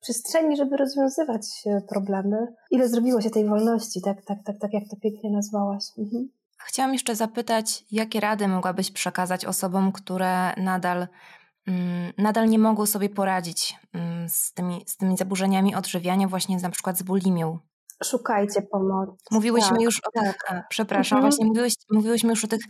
przestrzeni, 0.00 0.56
żeby 0.56 0.76
rozwiązywać 0.76 1.46
problemy, 1.88 2.46
ile 2.70 2.88
zrobiło 2.88 3.20
się 3.20 3.30
tej 3.30 3.48
wolności, 3.48 4.02
tak, 4.02 4.24
tak, 4.24 4.38
tak, 4.44 4.58
tak 4.60 4.72
jak 4.72 4.82
to 4.90 4.96
pięknie 4.96 5.30
nazwałaś. 5.30 5.84
Mhm. 5.98 6.28
Chciałam 6.64 6.92
jeszcze 6.92 7.16
zapytać, 7.16 7.84
jakie 7.90 8.20
rady 8.20 8.48
mogłabyś 8.48 8.90
przekazać 8.90 9.44
osobom, 9.44 9.92
które 9.92 10.52
nadal, 10.56 11.06
mm, 11.66 12.12
nadal 12.18 12.48
nie 12.48 12.58
mogą 12.58 12.86
sobie 12.86 13.08
poradzić 13.08 13.74
mm, 13.92 14.28
z, 14.28 14.52
tymi, 14.52 14.84
z 14.86 14.96
tymi 14.96 15.16
zaburzeniami 15.16 15.74
odżywiania, 15.74 16.28
właśnie 16.28 16.56
na 16.56 16.70
przykład 16.70 16.98
z 16.98 17.02
bulimią? 17.02 17.58
Szukajcie 18.04 18.62
pomocy. 18.62 19.12
Mówiłyśmy 19.30 19.76
tak, 19.76 19.82
już 19.82 19.98
o 19.98 20.10
tak. 20.14 20.24
tych, 20.24 20.36
a, 20.48 20.62
przepraszam, 20.68 21.18
mhm. 21.18 21.30
właśnie 21.30 21.46
mówiłyś, 21.46 21.74
mówiłyśmy 21.92 22.30
już 22.30 22.44
o 22.44 22.48
tych 22.48 22.60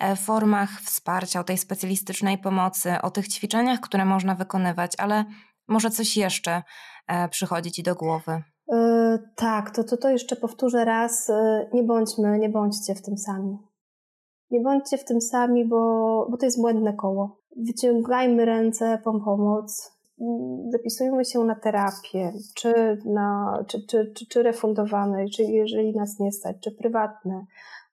e, 0.00 0.16
formach 0.16 0.70
wsparcia, 0.80 1.40
o 1.40 1.44
tej 1.44 1.58
specjalistycznej 1.58 2.38
pomocy, 2.38 2.94
o 3.02 3.10
tych 3.10 3.28
ćwiczeniach, 3.28 3.80
które 3.80 4.04
można 4.04 4.34
wykonywać, 4.34 4.92
ale 4.98 5.24
może 5.68 5.90
coś 5.90 6.16
jeszcze 6.16 6.62
e, 7.08 7.28
przychodzi 7.28 7.72
Ci 7.72 7.82
do 7.82 7.94
głowy. 7.94 8.42
Yy, 8.68 9.18
tak, 9.36 9.70
to, 9.70 9.84
to, 9.84 9.96
to 9.96 10.10
jeszcze 10.10 10.36
powtórzę 10.36 10.84
raz. 10.84 11.30
Nie 11.72 11.82
bądźmy, 11.82 12.38
nie 12.38 12.48
bądźcie 12.48 12.94
w 12.94 13.02
tym 13.02 13.18
sami. 13.18 13.58
Nie 14.50 14.60
bądźcie 14.60 14.98
w 14.98 15.04
tym 15.04 15.20
sami, 15.20 15.68
bo, 15.68 15.76
bo 16.30 16.36
to 16.36 16.46
jest 16.46 16.60
błędne 16.60 16.94
koło. 16.94 17.40
Wyciągajmy 17.56 18.44
ręce 18.44 18.98
po 19.04 19.20
pomoc, 19.20 19.95
zapisujemy 20.68 21.24
się 21.24 21.44
na 21.44 21.54
terapię, 21.54 22.32
czy, 22.54 22.98
na, 23.04 23.58
czy, 23.68 23.86
czy, 23.86 24.12
czy, 24.16 24.26
czy 24.26 24.42
refundowane, 24.42 25.28
czy 25.28 25.42
jeżeli 25.42 25.92
nas 25.96 26.18
nie 26.20 26.32
stać, 26.32 26.56
czy 26.60 26.72
prywatne, 26.72 27.46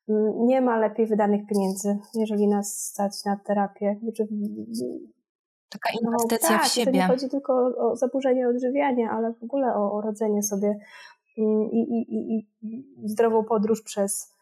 Mm, 0.09 0.45
nie 0.45 0.61
ma 0.61 0.77
lepiej 0.77 1.07
wydanych 1.07 1.47
pieniędzy, 1.47 1.97
jeżeli 2.15 2.47
nas 2.47 2.77
stać 2.77 3.25
na 3.25 3.37
terapię. 3.45 3.99
Taka 5.69 5.89
inwestycja 6.01 6.49
no, 6.49 6.57
tak, 6.57 6.67
w 6.67 6.73
siebie. 6.73 6.91
To 6.91 6.97
nie 6.97 7.07
chodzi 7.07 7.29
tylko 7.29 7.53
o, 7.53 7.91
o 7.91 7.95
zaburzenie 7.95 8.47
odżywiania, 8.47 9.11
ale 9.11 9.33
w 9.33 9.43
ogóle 9.43 9.75
o, 9.75 9.91
o 9.93 10.01
rodzenie 10.01 10.43
sobie 10.43 10.77
mm, 11.37 11.71
i, 11.71 11.79
i, 11.79 12.15
i, 12.15 12.47
i 12.61 13.09
zdrową 13.09 13.43
podróż 13.43 13.81
przez, 13.81 14.33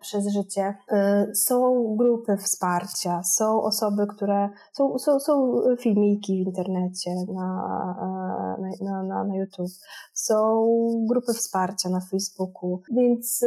przez 0.00 0.32
życie. 0.32 0.74
E, 0.92 1.26
są 1.34 1.86
grupy 1.96 2.36
wsparcia, 2.36 3.22
są 3.22 3.62
osoby, 3.62 4.06
które. 4.06 4.50
Są, 4.72 4.98
są, 4.98 5.20
są 5.20 5.60
filmiki 5.80 6.44
w 6.44 6.46
internecie, 6.46 7.10
na, 7.34 8.56
e, 8.58 8.84
na, 8.84 9.02
na, 9.02 9.24
na 9.24 9.36
YouTube, 9.36 9.72
są 10.14 10.66
grupy 11.08 11.32
wsparcia 11.32 11.88
na 11.88 12.00
Facebooku, 12.10 12.82
więc 12.90 13.44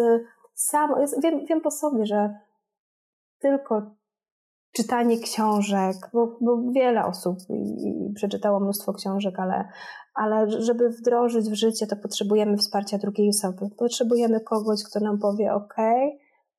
sam, 0.54 0.90
wiem, 1.24 1.46
wiem 1.46 1.62
po 1.62 1.72
sobie, 1.72 2.06
że 2.06 2.36
tylko 3.40 3.82
czytanie 4.72 5.20
książek, 5.20 5.96
bo, 6.14 6.38
bo 6.42 6.72
wiele 6.72 7.06
osób 7.06 7.38
i, 7.50 8.10
i 8.10 8.14
przeczytało 8.14 8.60
mnóstwo 8.60 8.94
książek, 8.94 9.40
ale, 9.40 9.70
ale 10.14 10.52
żeby 10.62 10.90
wdrożyć 10.90 11.50
w 11.50 11.54
życie, 11.54 11.88
to 11.88 11.96
potrzebujemy 11.96 12.58
wsparcia 12.58 12.98
drugiej 12.98 13.30
osoby. 13.30 13.70
Potrzebujemy 13.78 14.42
kogoś, 14.42 14.84
kto 14.84 15.00
nam 15.00 15.20
powie: 15.20 15.54
OK, 15.54 15.76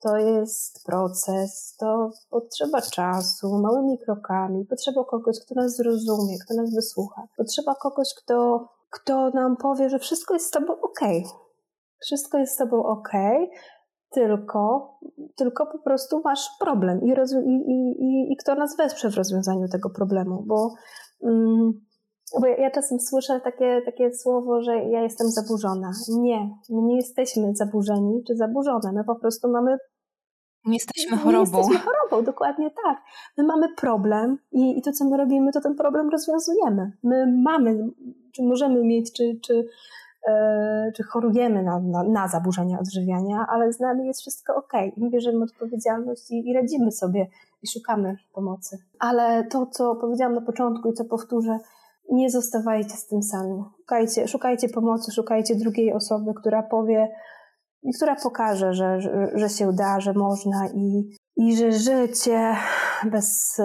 to 0.02 0.16
jest 0.16 0.84
proces, 0.86 1.76
to 1.80 2.10
potrzeba 2.30 2.80
czasu, 2.80 3.58
małymi 3.62 3.98
krokami, 3.98 4.64
potrzeba 4.64 5.04
kogoś, 5.04 5.36
kto 5.44 5.54
nas 5.54 5.76
zrozumie, 5.76 6.38
kto 6.44 6.54
nas 6.54 6.74
wysłucha. 6.74 7.22
Potrzeba 7.36 7.74
kogoś, 7.74 8.08
kto, 8.22 8.68
kto 8.90 9.30
nam 9.30 9.56
powie, 9.56 9.90
że 9.90 9.98
wszystko 9.98 10.34
jest 10.34 10.46
z 10.46 10.50
tobą 10.50 10.72
OK. 10.72 11.00
Wszystko 12.02 12.38
jest 12.38 12.54
z 12.54 12.56
tobą 12.56 12.84
OK, 12.84 13.12
tylko, 14.14 14.92
tylko 15.36 15.66
po 15.66 15.78
prostu 15.78 16.20
masz 16.24 16.50
problem 16.60 17.00
i, 17.02 17.10
i, 17.10 17.74
i, 18.04 18.32
i 18.32 18.36
kto 18.36 18.54
nas 18.54 18.76
wesprze 18.76 19.10
w 19.10 19.16
rozwiązaniu 19.16 19.68
tego 19.68 19.90
problemu, 19.90 20.44
bo, 20.46 20.74
mm, 21.22 21.72
bo 22.40 22.46
ja, 22.46 22.56
ja 22.56 22.70
czasem 22.70 23.00
słyszę 23.00 23.40
takie, 23.40 23.82
takie 23.84 24.14
słowo, 24.14 24.62
że 24.62 24.76
ja 24.76 25.02
jestem 25.02 25.30
zaburzona. 25.30 25.90
Nie, 26.18 26.50
my 26.70 26.82
nie 26.82 26.96
jesteśmy 26.96 27.54
zaburzeni 27.54 28.24
czy 28.26 28.36
zaburzone, 28.36 28.92
my 28.92 29.04
po 29.04 29.14
prostu 29.14 29.48
mamy 29.48 29.78
nie 30.64 30.74
jesteśmy 30.74 31.16
chorobą. 31.16 31.52
Nie 31.52 31.58
jesteśmy 31.58 31.78
chorobą, 31.78 32.24
dokładnie 32.24 32.70
tak. 32.84 33.02
My 33.38 33.44
mamy 33.44 33.74
problem 33.76 34.38
i, 34.52 34.78
i 34.78 34.82
to, 34.82 34.92
co 34.92 35.04
my 35.04 35.16
robimy, 35.16 35.52
to 35.52 35.60
ten 35.60 35.74
problem 35.74 36.10
rozwiązujemy. 36.10 36.92
My 37.02 37.42
mamy, 37.42 37.90
czy 38.34 38.42
możemy 38.42 38.84
mieć, 38.84 39.12
czy, 39.12 39.38
czy 39.44 39.68
czy 40.96 41.02
chorujemy 41.02 41.62
na, 41.62 41.80
na, 41.80 42.02
na, 42.02 42.28
zaburzenia 42.28 42.78
odżywiania, 42.78 43.46
ale 43.48 43.72
z 43.72 43.80
nami 43.80 44.06
jest 44.06 44.20
wszystko 44.20 44.54
ok 44.56 44.72
i 44.96 45.10
bierzemy 45.10 45.44
odpowiedzialność 45.44 46.30
i, 46.30 46.50
i 46.50 46.54
radzimy 46.54 46.92
sobie 46.92 47.26
i 47.62 47.68
szukamy 47.68 48.16
pomocy. 48.34 48.78
Ale 48.98 49.44
to, 49.44 49.66
co 49.66 49.96
powiedziałam 49.96 50.34
na 50.34 50.40
początku 50.40 50.90
i 50.90 50.92
co 50.92 51.04
powtórzę, 51.04 51.58
nie 52.10 52.30
zostawajcie 52.30 52.96
z 52.96 53.06
tym 53.06 53.22
sami. 53.22 53.62
Szukajcie, 53.80 54.28
szukajcie 54.28 54.68
pomocy, 54.68 55.12
szukajcie 55.12 55.54
drugiej 55.54 55.92
osoby, 55.92 56.32
która 56.34 56.62
powie, 56.62 57.08
i 57.82 57.92
która 57.92 58.16
pokaże, 58.22 58.74
że, 58.74 59.00
że, 59.00 59.30
że 59.34 59.48
się 59.48 59.72
da, 59.72 60.00
że 60.00 60.12
można 60.12 60.68
i, 60.74 61.10
i 61.36 61.56
że 61.56 61.72
życie 61.72 62.54
bez, 63.10 63.60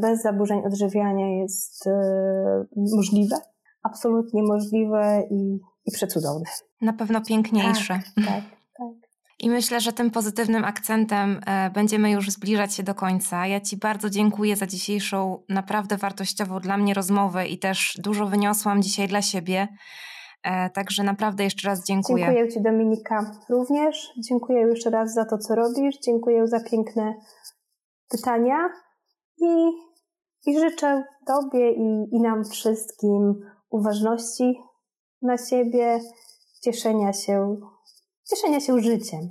bez 0.00 0.22
zaburzeń 0.22 0.66
odżywiania 0.66 1.40
jest 1.40 1.86
e, 1.86 1.92
możliwe, 2.96 3.36
absolutnie 3.82 4.42
możliwe 4.42 5.22
i 5.30 5.60
i 5.86 5.92
przecudowne. 5.92 6.44
Na 6.80 6.92
pewno 6.92 7.20
piękniejsze. 7.20 8.00
Tak, 8.16 8.24
tak, 8.26 8.44
tak. 8.78 9.12
I 9.38 9.50
myślę, 9.50 9.80
że 9.80 9.92
tym 9.92 10.10
pozytywnym 10.10 10.64
akcentem 10.64 11.40
e, 11.46 11.70
będziemy 11.70 12.10
już 12.10 12.30
zbliżać 12.30 12.74
się 12.74 12.82
do 12.82 12.94
końca. 12.94 13.46
Ja 13.46 13.60
Ci 13.60 13.76
bardzo 13.76 14.10
dziękuję 14.10 14.56
za 14.56 14.66
dzisiejszą, 14.66 15.44
naprawdę 15.48 15.96
wartościową 15.96 16.60
dla 16.60 16.76
mnie 16.76 16.94
rozmowę 16.94 17.46
i 17.46 17.58
też 17.58 17.98
dużo 17.98 18.26
wyniosłam 18.26 18.82
dzisiaj 18.82 19.08
dla 19.08 19.22
siebie. 19.22 19.68
E, 20.42 20.70
także 20.70 21.02
naprawdę 21.02 21.44
jeszcze 21.44 21.68
raz 21.68 21.86
dziękuję. 21.86 22.24
Dziękuję 22.24 22.48
Ci, 22.48 22.62
Dominika, 22.62 23.30
również. 23.50 24.10
Dziękuję 24.28 24.60
jeszcze 24.60 24.90
raz 24.90 25.14
za 25.14 25.24
to, 25.24 25.38
co 25.38 25.54
robisz. 25.54 25.98
Dziękuję 26.04 26.46
za 26.46 26.60
piękne 26.60 27.14
pytania 28.10 28.68
i, 29.38 29.70
i 30.46 30.58
życzę 30.58 31.04
Tobie 31.26 31.72
i, 31.72 32.08
i 32.12 32.20
nam 32.20 32.44
wszystkim 32.44 33.34
uważności, 33.70 34.54
na 35.22 35.38
siebie, 35.38 36.00
cieszenia 36.60 37.12
się, 37.12 37.56
cieszenia 38.30 38.60
się 38.60 38.80
życiem. 38.80 39.30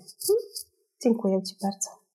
Dziękuję 1.03 1.43
Ci 1.43 1.55
bardzo. 1.61 2.00